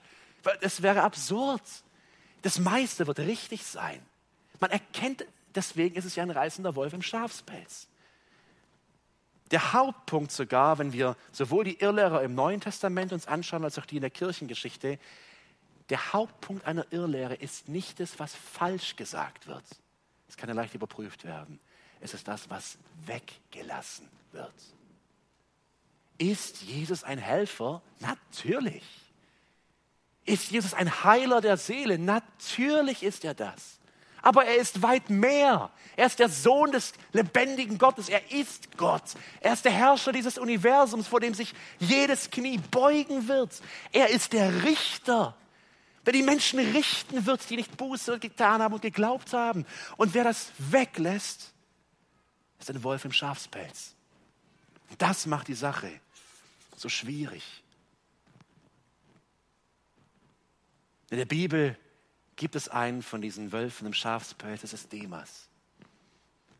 [0.61, 1.63] Es wäre absurd.
[2.41, 4.01] Das meiste wird richtig sein.
[4.59, 5.25] Man erkennt,
[5.55, 7.87] deswegen ist es ja ein reißender Wolf im Schafspelz.
[9.51, 13.85] Der Hauptpunkt sogar, wenn wir sowohl die Irrlehrer im Neuen Testament uns anschauen, als auch
[13.85, 14.99] die in der Kirchengeschichte,
[15.89, 19.63] der Hauptpunkt einer Irrlehre ist nicht das, was falsch gesagt wird.
[20.27, 21.59] Das kann ja leicht überprüft werden.
[21.99, 24.53] Es ist das, was weggelassen wird.
[26.19, 27.81] Ist Jesus ein Helfer?
[27.99, 28.83] Natürlich.
[30.25, 31.97] Ist Jesus ein Heiler der Seele?
[31.97, 33.79] Natürlich ist er das.
[34.21, 35.71] Aber er ist weit mehr.
[35.95, 38.09] Er ist der Sohn des lebendigen Gottes.
[38.09, 39.03] Er ist Gott.
[39.39, 43.61] Er ist der Herrscher dieses Universums, vor dem sich jedes Knie beugen wird.
[43.91, 45.35] Er ist der Richter,
[46.05, 49.65] der die Menschen richten wird, die nicht Buße getan haben und geglaubt haben.
[49.95, 51.53] Und wer das weglässt,
[52.59, 53.95] ist ein Wolf im Schafspelz.
[54.97, 55.91] Das macht die Sache
[56.75, 57.43] so schwierig.
[61.09, 61.77] In der Bibel
[62.35, 65.47] gibt es einen von diesen Wölfen im Schafspelz, das ist Demas.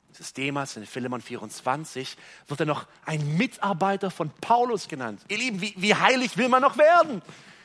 [0.10, 5.22] Das ist Demas in Philemon 24, wird er noch ein Mitarbeiter von Paulus genannt.
[5.28, 7.22] Ihr Lieben, wie, wie heilig will man noch werden?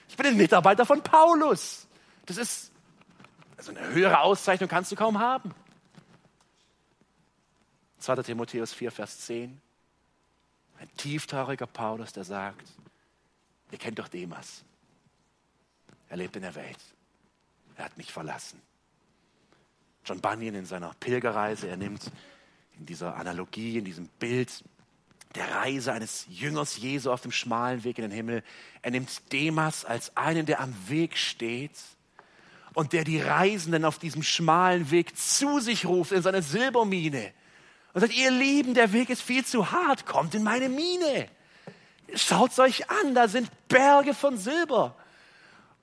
[0.09, 1.87] Ich bin ein Mitarbeiter von Paulus.
[2.27, 2.71] Das ist,
[3.57, 5.55] also eine höhere Auszeichnung kannst du kaum haben.
[7.99, 8.17] 2.
[8.17, 9.61] Timotheus 4, Vers 10.
[10.79, 12.69] Ein tieftrauriger Paulus, der sagt,
[13.71, 14.63] ihr kennt doch Demas.
[16.09, 16.79] Er lebt in der Welt.
[17.77, 18.61] Er hat mich verlassen.
[20.05, 22.11] John Bunyan in seiner Pilgerreise, er nimmt
[22.79, 24.51] in dieser Analogie, in diesem Bild
[25.35, 28.43] der Reise eines Jüngers Jesu auf dem schmalen Weg in den Himmel,
[28.83, 31.73] er nimmt Demas als einen, der am Weg steht
[32.75, 37.33] und der die Reisenden auf diesem schmalen Weg zu sich ruft in seine Silbermine
[37.93, 41.29] und sagt, ihr Lieben, der Weg ist viel zu hart, kommt in meine Mine.
[42.15, 44.97] Schaut euch an, da sind Berge von Silber.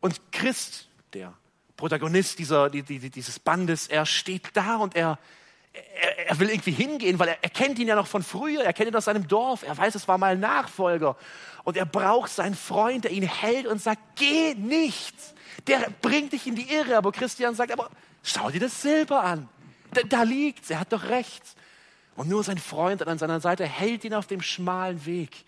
[0.02, 1.34] Und Christ, der
[1.78, 5.18] Protagonist dieser, dieses Bandes, er steht da und er,
[5.74, 8.74] er, er, will irgendwie hingehen, weil er, er kennt ihn ja noch von früher, er
[8.74, 11.16] kennt ihn aus seinem Dorf, er weiß, es war mal ein Nachfolger.
[11.64, 15.16] Und er braucht seinen Freund, der ihn hält und sagt, geh nicht.
[15.68, 16.98] Der bringt dich in die Irre.
[16.98, 17.90] Aber Christian sagt, aber
[18.24, 19.48] schau dir das Silber an.
[19.94, 21.44] Da, da liegt's, er hat doch recht.
[22.16, 25.46] Und nur sein Freund an seiner Seite hält ihn auf dem schmalen Weg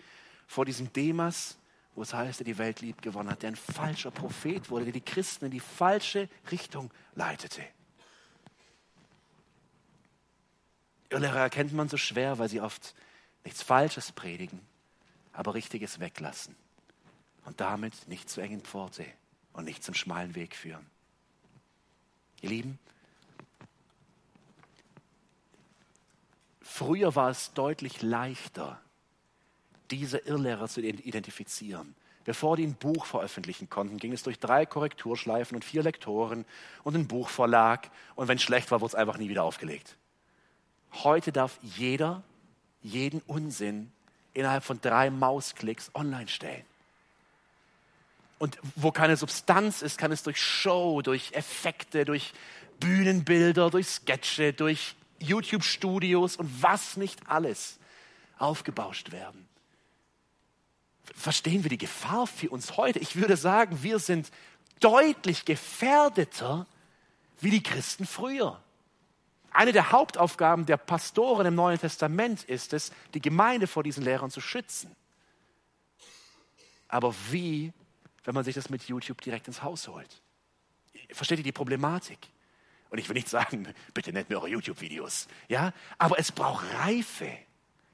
[0.48, 1.58] vor diesem Demas,
[1.96, 4.94] wo es heißt, der die Welt lieb gewonnen hat, der ein falscher Prophet wurde, der
[4.94, 7.64] die Christen in die falsche Richtung leitete.
[11.10, 12.96] Irrlehrer erkennt man so schwer, weil sie oft
[13.44, 14.60] nichts Falsches predigen,
[15.32, 16.56] aber Richtiges weglassen
[17.46, 19.06] und damit nicht zur engen Pforte
[19.54, 20.86] und nicht zum schmalen Weg führen.
[22.42, 22.80] Ihr Lieben,
[26.62, 28.82] früher war es deutlich leichter,
[29.98, 31.96] diese Irrlehrer zu identifizieren.
[32.26, 36.46] Bevor die ein Buch veröffentlichen konnten, ging es durch drei Korrekturschleifen und vier Lektoren
[36.84, 37.90] und einen Buchverlag.
[38.16, 39.98] Und wenn schlecht war, wurde es einfach nie wieder aufgelegt.
[41.04, 42.24] Heute darf jeder
[42.82, 43.92] jeden Unsinn
[44.34, 46.64] innerhalb von drei Mausklicks online stellen.
[48.40, 52.34] Und wo keine Substanz ist, kann es durch Show, durch Effekte, durch
[52.80, 57.80] Bühnenbilder, durch Sketche, durch YouTube-Studios und was nicht alles
[58.38, 59.48] aufgebauscht werden.
[61.16, 63.00] Verstehen wir die Gefahr für uns heute?
[63.00, 64.32] Ich würde sagen, wir sind
[64.80, 66.66] deutlich gefährdeter
[67.40, 68.62] wie die Christen früher.
[69.52, 74.32] Eine der Hauptaufgaben der Pastoren im Neuen Testament ist es, die Gemeinde vor diesen Lehrern
[74.32, 74.96] zu schützen.
[76.88, 77.72] Aber wie,
[78.24, 80.22] wenn man sich das mit YouTube direkt ins Haus holt?
[81.12, 82.20] Versteht ihr die Problematik?
[82.90, 85.28] Und ich will nicht sagen, bitte nennt mir eure YouTube-Videos.
[85.48, 87.30] Ja, aber es braucht Reife.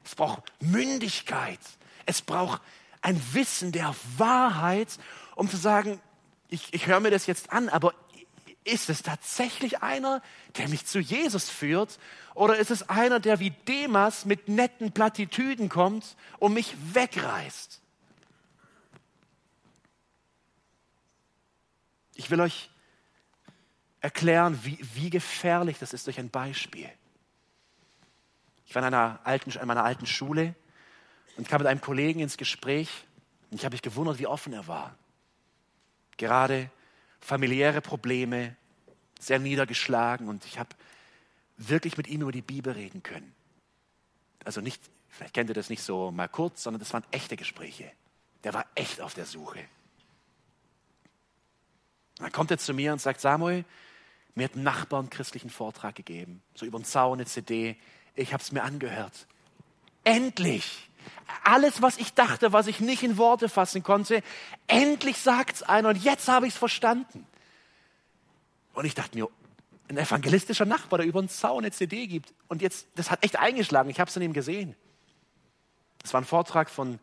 [0.03, 1.59] Es braucht Mündigkeit.
[2.05, 2.61] Es braucht
[3.01, 4.97] ein Wissen der Wahrheit,
[5.35, 6.01] um zu sagen,
[6.49, 7.93] ich, ich höre mir das jetzt an, aber
[8.63, 10.21] ist es tatsächlich einer,
[10.57, 11.99] der mich zu Jesus führt?
[12.35, 17.81] Oder ist es einer, der wie Demas mit netten Plattitüden kommt und mich wegreißt?
[22.15, 22.69] Ich will euch
[24.01, 26.89] erklären, wie, wie gefährlich das ist durch ein Beispiel.
[28.65, 30.53] Ich war in, einer alten, in meiner alten Schule
[31.39, 32.89] und kam mit einem Kollegen ins Gespräch
[33.49, 34.93] und ich habe mich gewundert, wie offen er war.
[36.17, 36.69] Gerade
[37.21, 38.57] familiäre Probleme,
[39.21, 40.75] sehr niedergeschlagen und ich habe
[41.55, 43.33] wirklich mit ihm über die Bibel reden können.
[44.43, 47.89] Also nicht, vielleicht kennt ihr das nicht so mal kurz, sondern das waren echte Gespräche.
[48.43, 49.59] Der war echt auf der Suche.
[52.17, 53.63] Und dann kommt er zu mir und sagt, Samuel,
[54.35, 57.77] mir hat ein Nachbar einen christlichen Vortrag gegeben, so über den Zaun, eine CD.
[58.13, 59.25] Ich habe es mir angehört.
[60.03, 60.88] Endlich!
[61.43, 64.21] Alles, was ich dachte, was ich nicht in Worte fassen konnte,
[64.67, 67.25] endlich sagt es einer und jetzt habe ich es verstanden.
[68.73, 69.27] Und ich dachte mir,
[69.89, 72.33] ein evangelistischer Nachbar, der über den Zaun eine CD gibt.
[72.47, 73.89] Und jetzt, das hat echt eingeschlagen.
[73.89, 74.75] Ich habe es an ihm gesehen.
[75.99, 76.99] Das war ein Vortrag von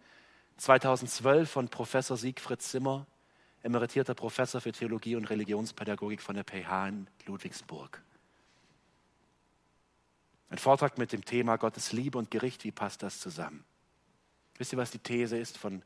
[0.58, 3.06] 2012 von Professor Siegfried Zimmer,
[3.62, 8.00] emeritierter Professor für Theologie und Religionspädagogik von der PH in Ludwigsburg.
[10.48, 13.64] Ein Vortrag mit dem Thema Gottes Liebe und Gericht, wie passt das zusammen?
[14.58, 15.82] Wisst ihr, was die These ist von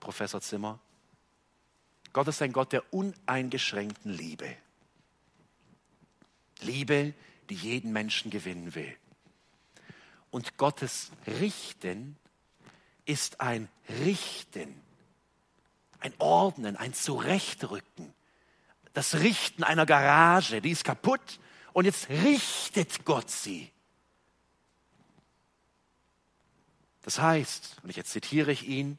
[0.00, 0.78] Professor Zimmer?
[2.12, 4.56] Gott ist ein Gott der uneingeschränkten Liebe.
[6.60, 7.14] Liebe,
[7.48, 8.96] die jeden Menschen gewinnen will.
[10.30, 12.16] Und Gottes Richten
[13.04, 13.68] ist ein
[14.04, 14.80] Richten,
[16.00, 18.14] ein Ordnen, ein Zurechtrücken.
[18.92, 21.40] Das Richten einer Garage, die ist kaputt
[21.72, 23.70] und jetzt richtet Gott sie.
[27.02, 28.98] Das heißt, und jetzt zitiere ich ihn,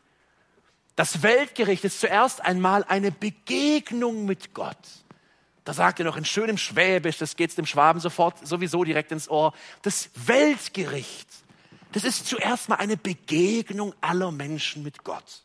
[0.95, 4.77] das Weltgericht ist zuerst einmal eine Begegnung mit Gott.
[5.63, 9.29] Da sagt er noch in schönem Schwäbisch, das geht dem Schwaben sofort sowieso direkt ins
[9.29, 9.53] Ohr.
[9.81, 11.27] Das Weltgericht,
[11.93, 15.43] das ist zuerst mal eine Begegnung aller Menschen mit Gott.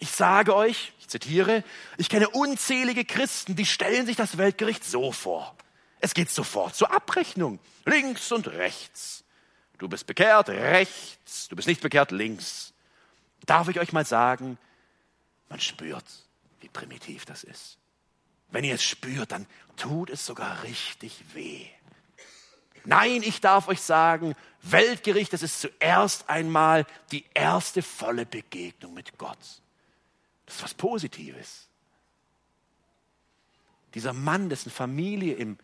[0.00, 1.64] Ich sage euch, ich zitiere,
[1.96, 5.56] ich kenne unzählige Christen, die stellen sich das Weltgericht so vor.
[6.00, 9.24] Es geht sofort zur Abrechnung, links und rechts.
[9.78, 12.72] Du bist bekehrt rechts, du bist nicht bekehrt links.
[13.46, 14.58] Darf ich euch mal sagen,
[15.48, 16.04] man spürt,
[16.60, 17.78] wie primitiv das ist.
[18.50, 21.66] Wenn ihr es spürt, dann tut es sogar richtig weh.
[22.84, 29.18] Nein, ich darf euch sagen, Weltgericht, das ist zuerst einmal die erste volle Begegnung mit
[29.18, 29.38] Gott.
[30.46, 31.68] Das ist was Positives.
[33.94, 35.58] Dieser Mann, dessen Familie im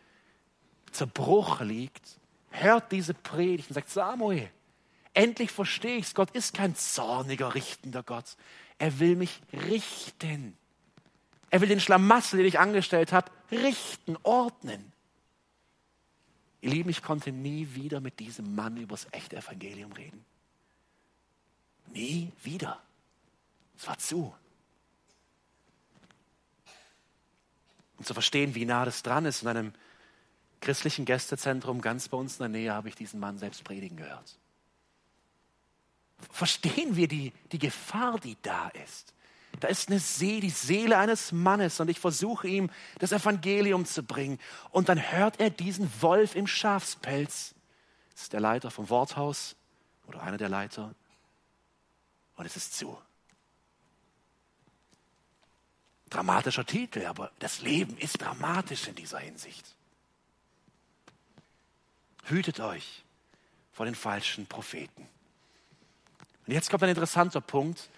[0.92, 2.18] Zerbruch liegt,
[2.54, 4.50] hört diese Predigt und sagt, Samuel,
[5.12, 6.14] endlich verstehe ich es.
[6.14, 8.36] Gott ist kein zorniger, richtender Gott.
[8.78, 10.56] Er will mich richten.
[11.50, 14.92] Er will den Schlamassel, den ich angestellt habe, richten, ordnen.
[16.60, 20.24] Ihr Lieben, ich konnte nie wieder mit diesem Mann über das echte Evangelium reden.
[21.92, 22.80] Nie wieder.
[23.76, 24.34] Es war zu.
[27.98, 29.72] Und zu verstehen, wie nah das dran ist in einem
[30.64, 34.38] christlichen Gästezentrum ganz bei uns in der Nähe habe ich diesen Mann selbst predigen gehört.
[36.30, 39.12] Verstehen wir die, die Gefahr, die da ist?
[39.60, 44.02] Da ist eine See, die Seele eines Mannes und ich versuche ihm das Evangelium zu
[44.02, 44.40] bringen.
[44.70, 47.54] Und dann hört er diesen Wolf im Schafspelz.
[48.12, 49.54] Das ist der Leiter vom Worthaus
[50.06, 50.94] oder einer der Leiter.
[52.36, 52.98] Und es ist zu.
[56.10, 59.73] Dramatischer Titel, aber das Leben ist dramatisch in dieser Hinsicht.
[62.24, 63.04] Hütet euch
[63.72, 65.08] vor den falschen Propheten.
[66.46, 67.88] Und jetzt kommt ein interessanter Punkt.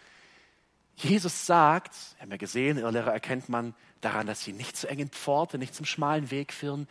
[0.97, 5.11] Jesus sagt, wir haben ja gesehen, Irrlehrer erkennt man daran, dass sie nicht zu engen
[5.11, 6.89] Pforte, nicht zum schmalen Weg führen.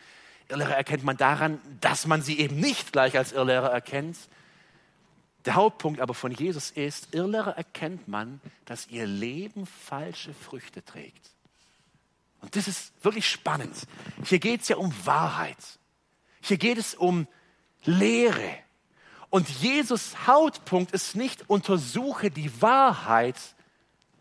[0.48, 4.16] Irrlehrer erkennt man daran, dass man sie eben nicht gleich als Irrlehrer erkennt.
[5.44, 11.30] Der Hauptpunkt aber von Jesus ist, Irrlehrer erkennt man, dass ihr Leben falsche Früchte trägt.
[12.40, 13.74] Und das ist wirklich spannend.
[14.24, 15.56] Hier geht es ja um Wahrheit.
[16.46, 17.26] Hier geht es um
[17.84, 18.54] Lehre.
[19.30, 23.36] Und Jesus Hauptpunkt ist nicht, untersuche die Wahrheit,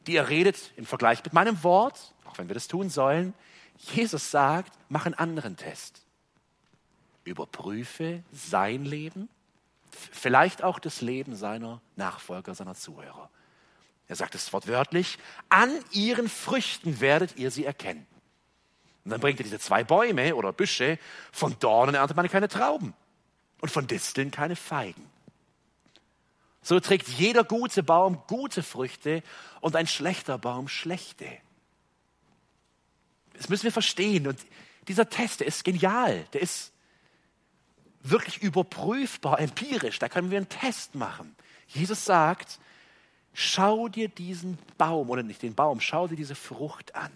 [0.07, 3.35] die er redet im Vergleich mit meinem Wort, auch wenn wir das tun sollen.
[3.77, 6.01] Jesus sagt, mach einen anderen Test.
[7.25, 9.29] Überprüfe sein Leben,
[9.91, 13.29] vielleicht auch das Leben seiner Nachfolger, seiner Zuhörer.
[14.07, 18.07] Er sagt es wortwörtlich, an ihren Früchten werdet ihr sie erkennen.
[19.05, 20.97] Und dann bringt er diese zwei Bäume oder Büsche,
[21.31, 22.93] von Dornen erntet man keine Trauben
[23.61, 25.09] und von Disteln keine Feigen.
[26.63, 29.21] So trägt jeder gute Baum gute Früchte
[29.61, 31.27] und ein schlechter Baum schlechte.
[33.33, 34.27] Das müssen wir verstehen.
[34.27, 34.39] Und
[34.87, 36.25] dieser Test, der ist genial.
[36.33, 36.71] Der ist
[38.01, 39.99] wirklich überprüfbar, empirisch.
[39.99, 41.35] Da können wir einen Test machen.
[41.67, 42.59] Jesus sagt,
[43.33, 47.11] schau dir diesen Baum, oder nicht den Baum, schau dir diese Frucht an.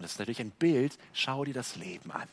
[0.00, 2.26] Und das ist natürlich ein Bild, schau dir das Leben an.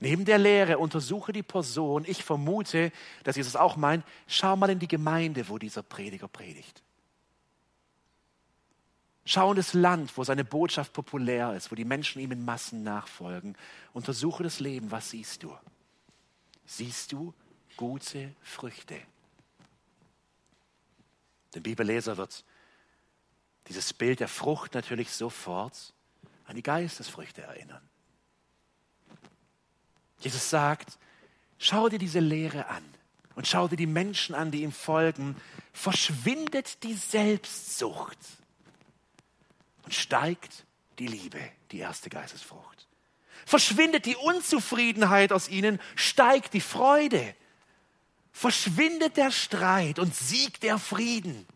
[0.00, 2.02] Neben der Lehre untersuche die Person.
[2.04, 2.90] Ich vermute,
[3.22, 6.82] dass Jesus auch meint, schau mal in die Gemeinde, wo dieser Prediger predigt.
[9.24, 12.82] Schau in das Land, wo seine Botschaft populär ist, wo die Menschen ihm in Massen
[12.82, 13.56] nachfolgen.
[13.92, 14.90] Untersuche das Leben.
[14.90, 15.56] Was siehst du?
[16.64, 17.32] Siehst du
[17.76, 18.96] gute Früchte?
[21.54, 22.44] Der Bibelleser wird
[23.68, 25.92] dieses Bild der Frucht natürlich sofort
[26.46, 27.82] an die Geistesfrüchte erinnern.
[30.20, 30.98] Jesus sagt,
[31.58, 32.84] schau dir diese Lehre an.
[33.34, 35.36] und schau dir die Menschen an, die ihm folgen,
[35.74, 38.16] verschwindet die Selbstsucht
[39.84, 40.64] und steigt
[40.98, 41.38] die Liebe,
[41.70, 42.88] die erste Geistesfrucht.
[43.44, 47.34] Verschwindet die Unzufriedenheit aus ihnen, steigt die Freude.
[48.32, 51.46] Verschwindet der Streit und siegt der Frieden.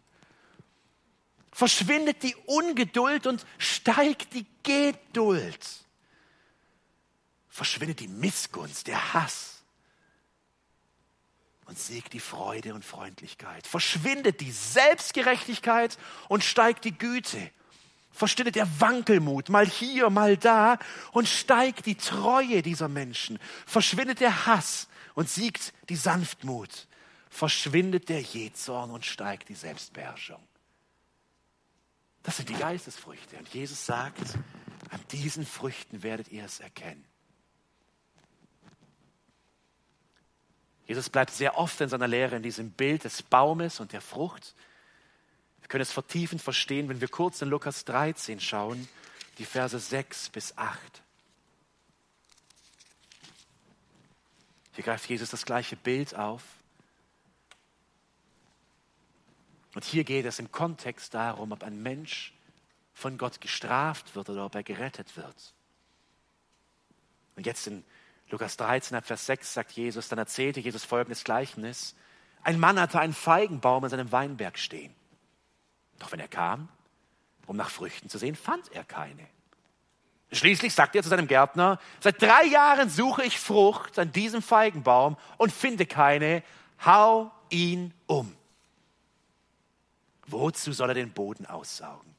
[1.53, 5.59] Verschwindet die Ungeduld und steigt die Geduld.
[7.49, 9.61] Verschwindet die Missgunst, der Hass
[11.71, 13.65] und siegt die Freude und Freundlichkeit.
[13.65, 15.99] Verschwindet die Selbstgerechtigkeit
[16.29, 17.51] und steigt die Güte.
[18.11, 20.79] Verschwindet der Wankelmut, mal hier, mal da,
[21.13, 23.39] und steigt die Treue dieser Menschen.
[23.67, 26.89] Verschwindet der Hass und siegt die Sanftmut.
[27.29, 30.43] Verschwindet der Jezorn und steigt die Selbstbeherrschung.
[32.23, 33.37] Das sind die Geistesfrüchte.
[33.37, 34.37] Und Jesus sagt,
[34.91, 37.05] an diesen Früchten werdet ihr es erkennen.
[40.87, 44.55] Jesus bleibt sehr oft in seiner Lehre in diesem Bild des Baumes und der Frucht
[45.71, 48.89] können es vertiefend verstehen, wenn wir kurz in Lukas 13 schauen,
[49.39, 50.79] die Verse 6 bis 8.
[54.75, 56.43] Hier greift Jesus das gleiche Bild auf.
[59.75, 62.35] Und hier geht es im Kontext darum, ob ein Mensch
[62.93, 65.55] von Gott gestraft wird oder ob er gerettet wird.
[67.37, 67.85] Und jetzt in
[68.31, 71.95] Lukas 13, Vers 6 sagt Jesus, dann erzählte Jesus folgendes Gleichnis.
[72.43, 74.95] Ein Mann hatte einen Feigenbaum in seinem Weinberg stehen.
[75.99, 76.69] Doch wenn er kam,
[77.47, 79.27] um nach Früchten zu sehen, fand er keine.
[80.33, 85.17] Schließlich sagte er zu seinem Gärtner, seit drei Jahren suche ich Frucht an diesem Feigenbaum
[85.39, 86.45] und finde keine,
[86.85, 88.37] hau ihn um.
[90.31, 92.15] Wozu soll er den Boden aussaugen?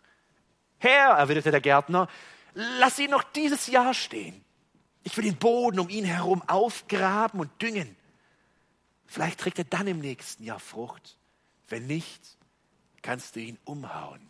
[0.79, 2.07] Herr, erwiderte der Gärtner,
[2.53, 4.43] lass ihn noch dieses Jahr stehen.
[5.03, 7.95] Ich will den Boden um ihn herum aufgraben und düngen.
[9.07, 11.17] Vielleicht trägt er dann im nächsten Jahr Frucht.
[11.67, 12.37] Wenn nicht,
[13.01, 14.21] kannst du ihn umhauen.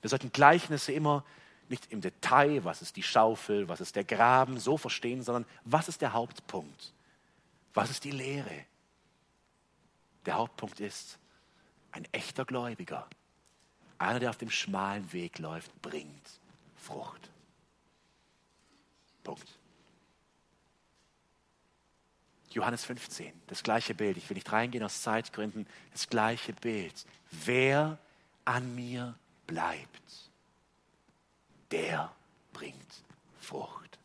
[0.00, 1.24] Wir sollten Gleichnisse immer
[1.68, 5.88] nicht im Detail, was ist die Schaufel, was ist der Graben, so verstehen, sondern was
[5.88, 6.92] ist der Hauptpunkt?
[7.74, 8.66] Was ist die Lehre?
[10.26, 11.18] Der Hauptpunkt ist,
[11.92, 13.06] ein echter Gläubiger,
[13.98, 16.40] einer, der auf dem schmalen Weg läuft, bringt
[16.76, 17.30] Frucht.
[19.22, 19.46] Punkt.
[22.50, 24.16] Johannes 15, das gleiche Bild.
[24.16, 25.66] Ich will nicht reingehen aus Zeitgründen.
[25.92, 27.06] Das gleiche Bild.
[27.30, 27.98] Wer
[28.44, 29.14] an mir
[29.46, 30.30] bleibt,
[31.70, 32.12] der
[32.52, 32.76] bringt
[33.40, 33.98] Frucht.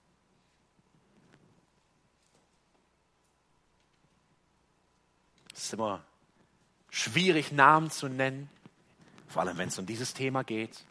[5.54, 6.04] Es ist immer
[6.98, 8.50] schwierig, Namen zu nennen,
[9.28, 10.84] vor allem wenn es um dieses Thema geht.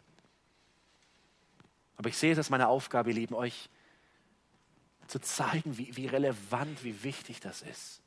[1.97, 3.69] Aber ich sehe es als meine Aufgabe, ihr Lieben, euch
[5.07, 8.01] zu zeigen, wie, wie relevant, wie wichtig das ist.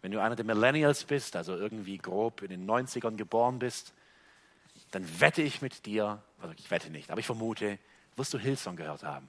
[0.00, 3.92] Wenn du einer der Millennials bist, also irgendwie grob in den 90ern geboren bist,
[4.90, 7.78] dann wette ich mit dir, also ich wette nicht, aber ich vermute,
[8.16, 9.26] wirst du Hillsong gehört haben.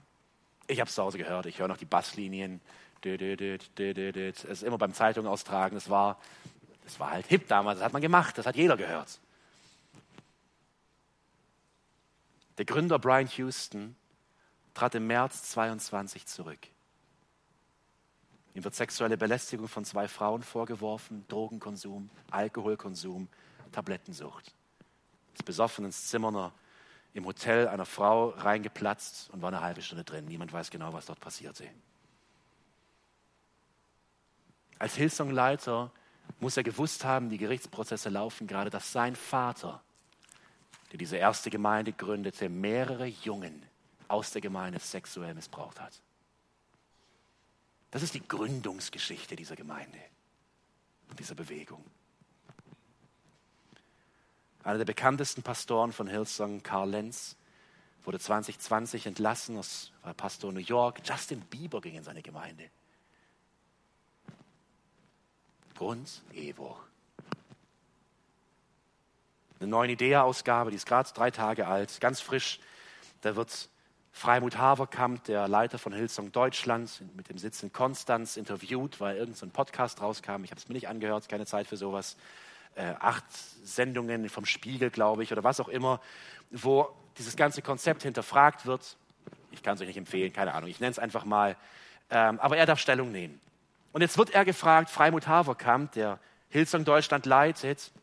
[0.67, 2.61] Ich habe es zu Hause gehört, ich höre noch die Basslinien.
[3.03, 6.19] Es ist immer beim Zeitung austragen, das war,
[6.85, 9.19] das war halt hip damals, das hat man gemacht, das hat jeder gehört.
[12.57, 13.95] Der Gründer Brian Houston
[14.73, 16.59] trat im März 22 zurück.
[18.53, 23.27] Ihm wird sexuelle Belästigung von zwei Frauen vorgeworfen, Drogenkonsum, Alkoholkonsum,
[23.73, 24.53] Tablettensucht.
[25.33, 26.53] Ist besoffen ins Zimmer
[27.13, 30.25] im Hotel einer Frau reingeplatzt und war eine halbe Stunde drin.
[30.25, 31.67] Niemand weiß genau, was dort passierte.
[34.79, 35.91] Als Hillsong-Leiter
[36.39, 39.81] muss er gewusst haben, die Gerichtsprozesse laufen gerade, dass sein Vater,
[40.91, 43.63] der diese erste Gemeinde gründete, mehrere Jungen
[44.07, 46.01] aus der Gemeinde sexuell missbraucht hat.
[47.91, 49.99] Das ist die Gründungsgeschichte dieser Gemeinde,
[51.17, 51.83] dieser Bewegung.
[54.63, 57.37] Einer der bekanntesten Pastoren von Hillsong, Carl Lenz,
[58.03, 59.59] wurde 2020 entlassen,
[60.01, 61.01] war Pastor New York.
[61.05, 62.69] Justin Bieber ging in seine Gemeinde.
[65.75, 66.79] Grund, Ehebruch.
[69.59, 72.59] Eine neue Idea-Ausgabe, die ist gerade drei Tage alt, ganz frisch.
[73.21, 73.69] Da wird
[74.11, 79.49] Freimut Haverkamp, der Leiter von Hillsong Deutschland, mit dem Sitz in Konstanz, interviewt, weil irgendein
[79.49, 80.45] so Podcast rauskam.
[80.45, 82.15] Ich habe es mir nicht angehört, keine Zeit für sowas.
[82.75, 83.25] Äh, acht
[83.63, 85.99] Sendungen vom Spiegel, glaube ich, oder was auch immer,
[86.51, 88.95] wo dieses ganze Konzept hinterfragt wird.
[89.51, 91.57] Ich kann es euch nicht empfehlen, keine Ahnung, ich nenne es einfach mal.
[92.09, 93.41] Ähm, aber er darf Stellung nehmen.
[93.95, 96.19] Und jetzt wird er gefragt, Freimut Haverkamp, der
[96.49, 97.93] Hillsong Deutschland leitet,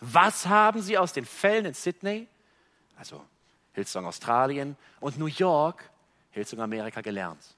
[0.00, 2.26] was haben Sie aus den Fällen in Sydney,
[2.96, 3.22] also
[3.74, 5.90] Hillsong Australien und New York,
[6.30, 7.54] Hillsong Amerika gelernt.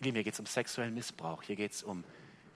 [0.00, 2.02] Hier geht es um sexuellen Missbrauch, hier geht es um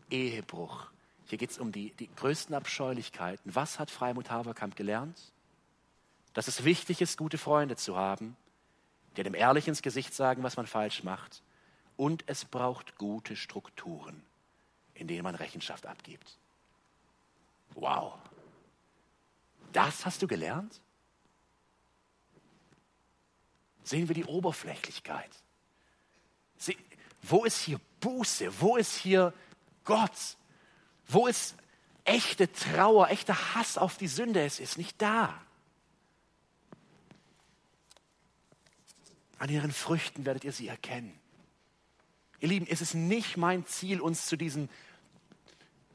[0.09, 0.87] Ehebruch,
[1.27, 3.55] hier geht es um die, die größten Abscheulichkeiten.
[3.55, 5.21] Was hat Freimut Haberkamp gelernt?
[6.33, 8.39] Dass es wichtig ist, gute Freunde zu haben,
[9.19, 11.43] die dem ehrlich ins Gesicht sagen, was man falsch macht.
[11.97, 14.25] Und es braucht gute Strukturen,
[14.95, 16.39] in denen man Rechenschaft abgibt.
[17.75, 18.15] Wow.
[19.73, 20.81] Das hast du gelernt?
[23.83, 25.31] Sehen wir die Oberflächlichkeit.
[26.57, 26.77] Sie,
[27.23, 28.61] wo ist hier Buße?
[28.61, 29.33] Wo ist hier
[29.85, 30.37] Gott?
[31.07, 31.55] Wo ist
[32.05, 34.45] echte Trauer, echter Hass auf die Sünde?
[34.45, 35.41] Es ist nicht da.
[39.39, 41.19] An ihren Früchten werdet ihr sie erkennen.
[42.41, 44.69] Ihr Lieben, es ist nicht mein Ziel, uns zu diesen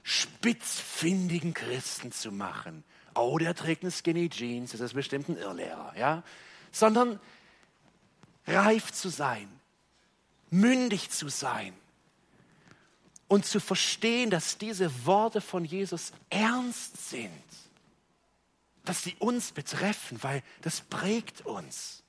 [0.04, 2.84] spitzfindigen Christen zu machen.
[3.16, 6.24] Oh, der trägt eine Skinny Jeans, das ist bestimmt ein Irrlehrer, ja?
[6.72, 7.20] Sondern
[8.48, 9.48] reif zu sein,
[10.50, 11.74] mündig zu sein
[13.28, 17.30] und zu verstehen, dass diese Worte von Jesus ernst sind,
[18.86, 22.04] dass sie uns betreffen, weil das prägt uns.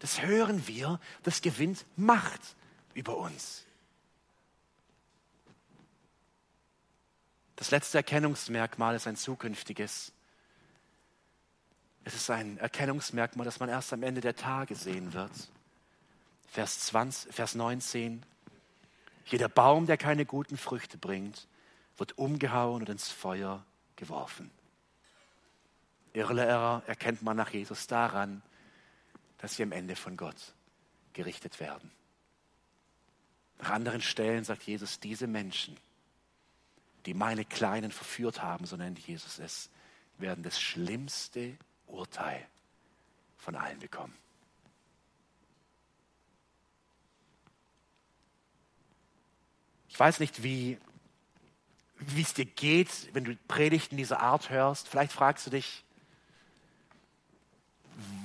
[0.00, 2.40] Das hören wir, das gewinnt Macht
[2.94, 3.64] über uns.
[7.56, 10.12] Das letzte Erkennungsmerkmal ist ein zukünftiges.
[12.04, 15.32] Es ist ein Erkennungsmerkmal, das man erst am Ende der Tage sehen wird.
[16.48, 18.24] Vers, 20, Vers 19.
[19.26, 21.46] Jeder Baum, der keine guten Früchte bringt,
[21.96, 23.64] wird umgehauen und ins Feuer
[23.96, 24.50] geworfen.
[26.12, 28.42] Irrlehrer erkennt man nach Jesus daran,
[29.38, 30.54] dass sie am Ende von Gott
[31.12, 31.90] gerichtet werden.
[33.58, 35.76] Nach anderen Stellen sagt Jesus, diese Menschen,
[37.06, 39.70] die meine Kleinen verführt haben, so nennt Jesus es,
[40.18, 42.46] werden das schlimmste Urteil
[43.38, 44.14] von allen bekommen.
[49.88, 50.78] Ich weiß nicht, wie
[52.18, 54.88] es dir geht, wenn du Predigten dieser Art hörst.
[54.88, 55.84] Vielleicht fragst du dich,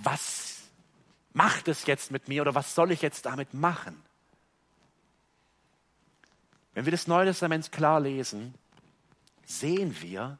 [0.01, 0.63] was
[1.33, 4.01] macht es jetzt mit mir oder was soll ich jetzt damit machen?
[6.79, 8.53] Wenn wir das Neue Testament klar lesen,
[9.45, 10.39] sehen wir,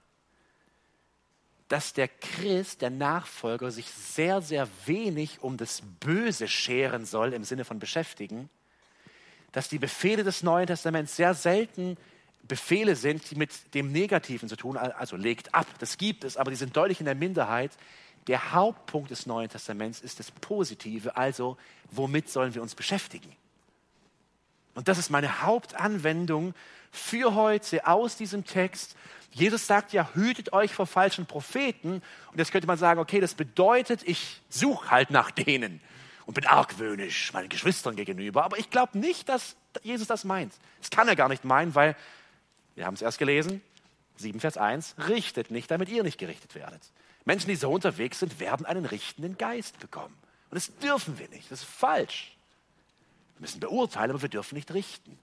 [1.68, 7.44] dass der Christ, der Nachfolger, sich sehr, sehr wenig um das Böse scheren soll im
[7.44, 8.50] Sinne von beschäftigen,
[9.52, 11.98] dass die Befehle des Neuen Testaments sehr selten
[12.44, 16.52] Befehle sind, die mit dem Negativen zu tun, also legt ab, das gibt es, aber
[16.52, 17.72] die sind deutlich in der Minderheit.
[18.28, 21.58] Der Hauptpunkt des Neuen Testaments ist das Positive, also
[21.92, 23.36] womit sollen wir uns beschäftigen?
[24.76, 26.54] Und das ist meine Hauptanwendung
[26.92, 28.96] für heute aus diesem Text.
[29.32, 32.02] Jesus sagt ja, hütet euch vor falschen Propheten.
[32.32, 35.82] Und jetzt könnte man sagen, okay, das bedeutet, ich suche halt nach denen
[36.26, 38.44] und bin argwöhnisch meinen Geschwistern gegenüber.
[38.44, 40.54] Aber ich glaube nicht, dass Jesus das meint.
[40.80, 41.96] Das kann er gar nicht meinen, weil,
[42.76, 43.62] wir haben es erst gelesen,
[44.18, 46.82] 7 Vers 1, richtet nicht, damit ihr nicht gerichtet werdet.
[47.26, 50.16] Menschen, die so unterwegs sind, werden einen richtenden Geist bekommen.
[50.50, 51.52] Und das dürfen wir nicht.
[51.52, 52.36] Das ist falsch.
[53.40, 55.18] Wir müssen beurteilen, aber wir dürfen nicht richten.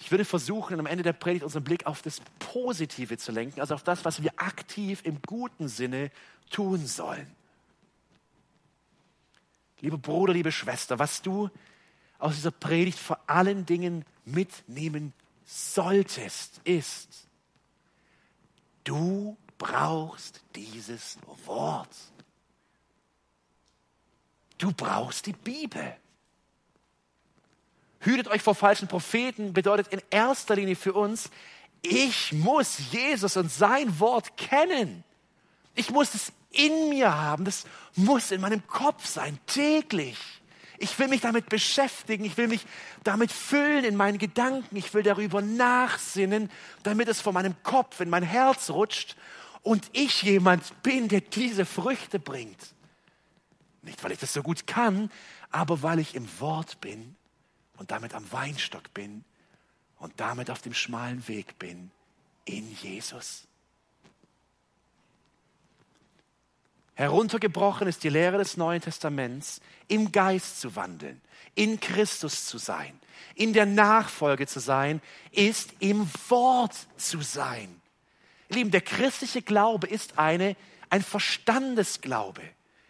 [0.00, 3.74] Ich würde versuchen, am Ende der Predigt unseren Blick auf das Positive zu lenken, also
[3.74, 6.10] auf das, was wir aktiv im guten Sinne
[6.50, 7.30] tun sollen.
[9.80, 11.50] Liebe Bruder, liebe Schwester, was du
[12.18, 15.12] aus dieser Predigt vor allen Dingen mitnehmen
[15.44, 17.28] solltest, ist,
[18.82, 21.94] du brauchst dieses Wort.
[24.58, 25.96] Du brauchst die Bibel.
[28.00, 31.30] Hütet euch vor falschen Propheten bedeutet in erster Linie für uns,
[31.82, 35.04] ich muss Jesus und sein Wort kennen.
[35.74, 37.44] Ich muss es in mir haben.
[37.44, 40.18] Das muss in meinem Kopf sein, täglich.
[40.78, 42.24] Ich will mich damit beschäftigen.
[42.24, 42.66] Ich will mich
[43.04, 44.76] damit füllen in meinen Gedanken.
[44.76, 46.50] Ich will darüber nachsinnen,
[46.82, 49.16] damit es von meinem Kopf in mein Herz rutscht
[49.62, 52.74] und ich jemand bin, der diese Früchte bringt.
[53.82, 55.10] Nicht, weil ich das so gut kann,
[55.50, 57.16] aber weil ich im Wort bin
[57.76, 59.24] und damit am Weinstock bin
[59.98, 61.90] und damit auf dem schmalen Weg bin
[62.44, 63.46] in Jesus.
[66.94, 71.20] Heruntergebrochen ist die Lehre des Neuen Testaments, im Geist zu wandeln,
[71.54, 72.98] in Christus zu sein,
[73.34, 77.82] in der Nachfolge zu sein, ist im Wort zu sein.
[78.48, 80.56] Ihr Lieben, der christliche Glaube ist eine,
[80.88, 82.42] ein Verstandesglaube.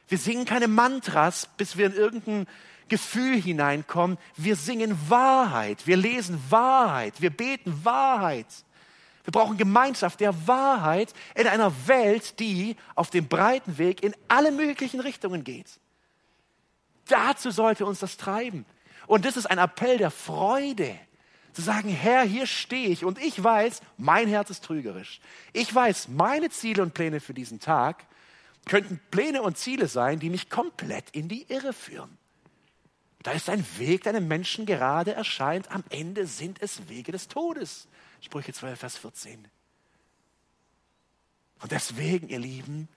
[0.06, 2.46] Wir singen keine Mantras, bis wir in irgendein
[2.88, 4.18] Gefühl hineinkommen.
[4.36, 8.46] Wir singen Wahrheit, wir lesen Wahrheit, wir beten Wahrheit.
[9.24, 14.52] Wir brauchen Gemeinschaft der Wahrheit in einer Welt, die auf dem breiten Weg in alle
[14.52, 15.80] möglichen Richtungen geht.
[17.08, 18.64] Dazu sollte uns das treiben.
[19.08, 20.96] Und das ist ein Appell der Freude.
[21.52, 25.20] Zu sagen, Herr, hier stehe ich und ich weiß, mein Herz ist trügerisch.
[25.52, 28.04] Ich weiß, meine Ziele und Pläne für diesen Tag
[28.66, 32.18] könnten Pläne und Ziele sein, die mich komplett in die Irre führen.
[33.26, 35.72] Da ist ein Weg, der einem Menschen gerade erscheint.
[35.72, 37.88] Am Ende sind es Wege des Todes.
[38.20, 39.48] Sprüche 12, Vers 14.
[41.60, 42.88] Und deswegen, ihr Lieben,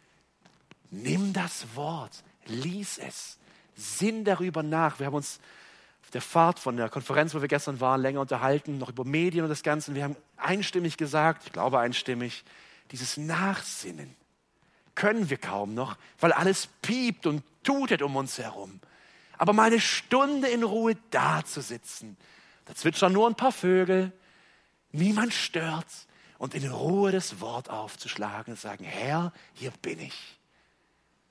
[0.92, 3.40] nimm das Wort, lies es,
[3.76, 5.00] sinn darüber nach.
[5.00, 5.40] Wir haben uns
[6.04, 9.44] auf der Fahrt von der Konferenz, wo wir gestern waren, länger unterhalten, noch über Medien
[9.44, 9.96] und das Ganze.
[9.96, 12.44] Wir haben einstimmig gesagt, ich glaube einstimmig,
[12.92, 14.16] dieses Nachsinnen
[14.94, 18.80] können wir kaum noch, weil alles piept und tutet um uns herum.
[19.40, 22.18] Aber mal eine Stunde in Ruhe da zu sitzen,
[22.66, 24.12] da zwitschern nur ein paar Vögel,
[24.92, 25.88] niemand stört
[26.38, 30.38] und in Ruhe das Wort aufzuschlagen und sagen, Herr, hier bin ich.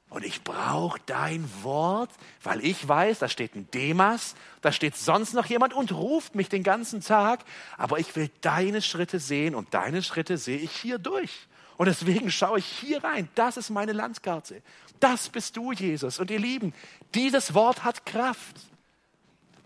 [0.08, 2.10] Und ich brauche dein Wort,
[2.42, 6.48] weil ich weiß, da steht ein Demas, da steht sonst noch jemand und ruft mich
[6.48, 7.44] den ganzen Tag.
[7.76, 11.46] Aber ich will deine Schritte sehen und deine Schritte sehe ich hier durch.
[11.76, 13.28] Und deswegen schaue ich hier rein.
[13.34, 14.62] Das ist meine Landkarte.
[15.00, 16.18] Das bist du, Jesus.
[16.18, 16.74] Und ihr Lieben,
[17.14, 18.56] dieses Wort hat Kraft.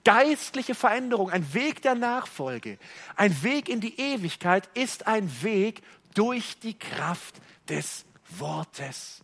[0.04, 2.76] Geistliche Veränderung, ein Weg der Nachfolge,
[3.14, 5.80] ein Weg in die Ewigkeit ist ein Weg
[6.14, 7.36] durch die Kraft
[7.68, 8.04] des
[8.38, 9.22] Wortes.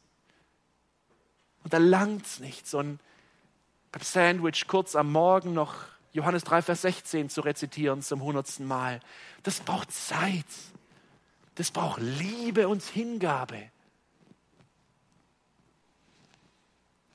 [1.65, 3.01] Und da langt es nicht, so ein
[4.01, 5.75] Sandwich kurz am Morgen noch
[6.13, 9.01] Johannes 3, Vers 16 zu rezitieren zum hundertsten Mal.
[9.43, 10.47] Das braucht Zeit.
[11.57, 13.71] Das braucht Liebe und Hingabe.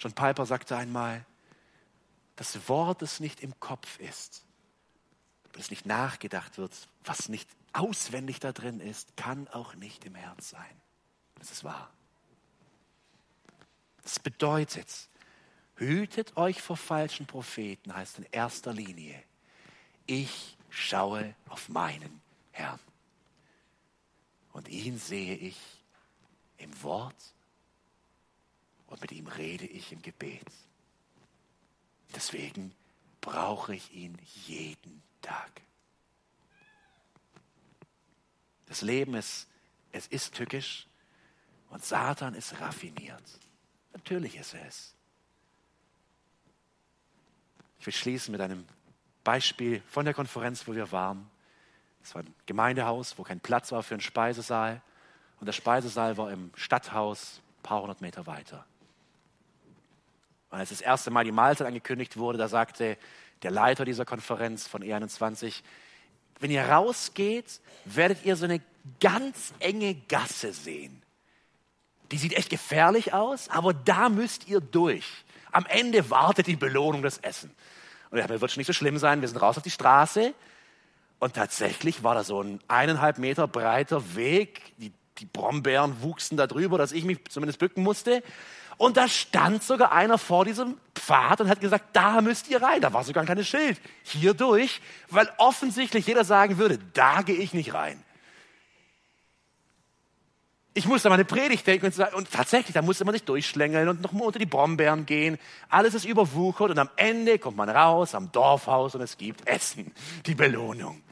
[0.04, 1.26] John Piper sagte einmal,
[2.36, 4.43] das Wort, das nicht im Kopf ist,
[5.54, 6.74] das nicht nachgedacht wird,
[7.06, 10.82] was nicht auswendig da drin ist, kann auch nicht im Herz sein.
[11.36, 11.89] Das ist wahr.
[14.01, 15.08] Das bedeutet,
[15.78, 19.24] hütet euch vor falschen Propheten, heißt in erster Linie,
[20.06, 22.80] ich schaue auf meinen Herrn.
[24.51, 25.58] Und ihn sehe ich
[26.58, 27.33] im Wort
[28.94, 30.46] und mit ihm rede ich im Gebet.
[32.16, 32.76] Deswegen
[33.22, 34.16] brauche ich ihn
[34.46, 35.62] jeden Tag.
[38.68, 39.48] Das Leben ist,
[39.91, 40.86] es ist tückisch
[41.72, 43.24] und Satan ist raffiniert.
[43.94, 44.94] Natürlich ist er es.
[47.80, 48.64] Ich will schließen mit einem
[49.24, 51.28] Beispiel von der Konferenz, wo wir waren.
[52.04, 54.84] Es war ein Gemeindehaus, wo kein Platz war für einen Speisesaal.
[55.39, 58.68] Und der Speisesaal war im Stadthaus ein paar hundert Meter weiter.
[60.54, 62.95] Und als das erste Mal die Mahlzeit angekündigt wurde, da sagte
[63.41, 65.64] der Leiter dieser Konferenz von E21,
[66.39, 68.62] wenn ihr rausgeht, werdet ihr so eine
[68.99, 71.01] ganz enge Gasse sehen.
[72.12, 75.26] Die sieht echt gefährlich aus, aber da müsst ihr durch.
[75.51, 77.49] Am Ende wartet die Belohnung, das Essen.
[78.12, 79.22] Und ich dachte, wird schon nicht so schlimm sein.
[79.22, 80.36] Wir sind raus auf die Straße
[81.18, 84.62] und tatsächlich war da so ein eineinhalb Meter breiter Weg.
[84.78, 88.22] Die, die Brombeeren wuchsen da drüber, dass ich mich zumindest bücken musste.
[88.78, 92.82] Und da stand sogar einer vor diesem Pfad und hat gesagt, da müsst ihr rein.
[92.82, 93.80] Da war sogar ein kleines Schild.
[94.04, 98.04] Hier durch, weil offensichtlich jeder sagen würde, da gehe ich nicht rein.
[100.76, 104.02] Ich musste meine Predigt denken und, sagen, und tatsächlich, da musste man sich durchschlängeln und
[104.02, 105.38] nochmal unter die Brombeeren gehen.
[105.70, 109.94] Alles ist überwuchert und am Ende kommt man raus am Dorfhaus und es gibt Essen,
[110.26, 111.04] die Belohnung.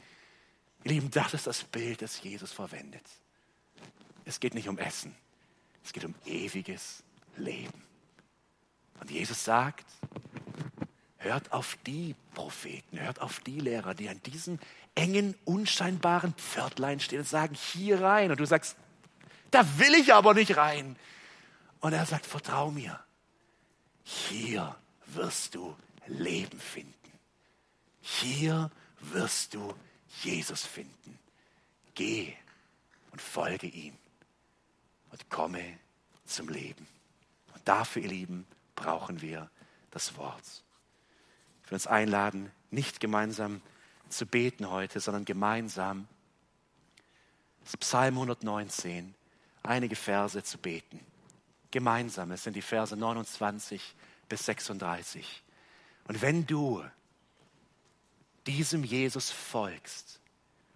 [0.82, 3.04] Ihr Lieben, das ist das Bild, das Jesus verwendet.
[4.24, 5.14] Es geht nicht um Essen,
[5.84, 7.04] es geht um ewiges
[7.36, 7.82] Leben.
[9.00, 9.86] Und Jesus sagt,
[11.18, 14.58] hört auf die Propheten, hört auf die Lehrer, die an diesem
[14.94, 18.30] engen, unscheinbaren Pförtlein stehen und sagen, hier rein.
[18.30, 18.76] Und du sagst,
[19.50, 20.96] da will ich aber nicht rein.
[21.80, 22.98] Und er sagt, vertrau mir,
[24.04, 24.76] hier
[25.06, 25.76] wirst du
[26.06, 26.94] Leben finden.
[28.00, 28.70] Hier
[29.00, 29.74] wirst du
[30.22, 31.18] Jesus finden.
[31.94, 32.34] Geh
[33.10, 33.96] und folge ihm
[35.10, 35.78] und komme
[36.24, 36.86] zum Leben.
[37.62, 39.48] Und dafür, ihr Lieben, brauchen wir
[39.92, 40.42] das Wort.
[41.62, 43.62] Ich will uns einladen, nicht gemeinsam
[44.08, 46.08] zu beten heute, sondern gemeinsam
[47.62, 49.14] das Psalm 119,
[49.62, 50.98] einige Verse zu beten.
[51.70, 53.94] Gemeinsam, es sind die Verse 29
[54.28, 55.44] bis 36.
[56.08, 56.84] Und wenn du
[58.44, 60.18] diesem Jesus folgst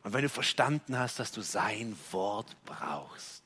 [0.04, 3.45] und wenn du verstanden hast, dass du sein Wort brauchst,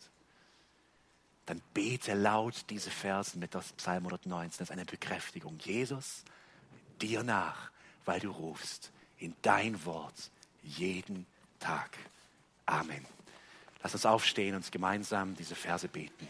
[1.47, 4.59] dann bete laut diese Versen mit das Psalm 119.
[4.59, 5.59] Das ist eine Bekräftigung.
[5.59, 6.24] Jesus,
[7.01, 7.70] dir nach,
[8.05, 10.30] weil du rufst in dein Wort
[10.62, 11.26] jeden
[11.59, 11.97] Tag.
[12.66, 13.05] Amen.
[13.82, 16.28] Lass uns aufstehen und gemeinsam diese Verse beten.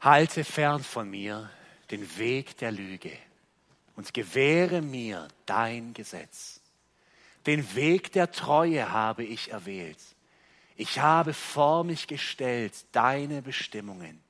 [0.00, 1.50] Halte fern von mir
[1.90, 3.16] den Weg der Lüge
[3.96, 6.60] und gewähre mir dein Gesetz.
[7.46, 9.98] Den Weg der Treue habe ich erwählt.
[10.76, 14.20] Ich habe vor mich gestellt deine Bestimmungen.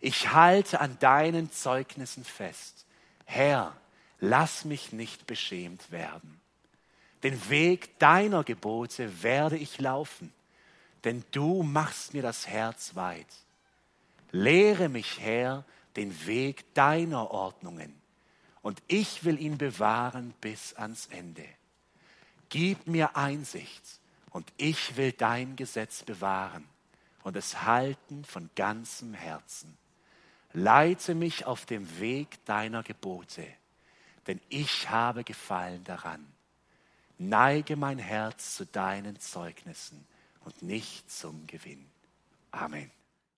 [0.00, 2.86] Ich halte an deinen Zeugnissen fest.
[3.24, 3.76] Herr,
[4.20, 6.40] lass mich nicht beschämt werden.
[7.22, 10.32] Den Weg deiner Gebote werde ich laufen,
[11.04, 13.26] denn du machst mir das Herz weit.
[14.30, 15.64] Lehre mich, Herr,
[15.96, 17.94] den Weg deiner Ordnungen,
[18.60, 21.44] und ich will ihn bewahren bis ans Ende.
[22.48, 23.82] Gib mir Einsicht,
[24.36, 26.68] und ich will dein Gesetz bewahren
[27.22, 29.78] und es halten von ganzem Herzen.
[30.52, 33.46] Leite mich auf dem Weg deiner Gebote,
[34.26, 36.26] denn ich habe Gefallen daran.
[37.16, 40.06] Neige mein Herz zu deinen Zeugnissen
[40.44, 41.86] und nicht zum Gewinn.
[42.50, 42.90] Amen.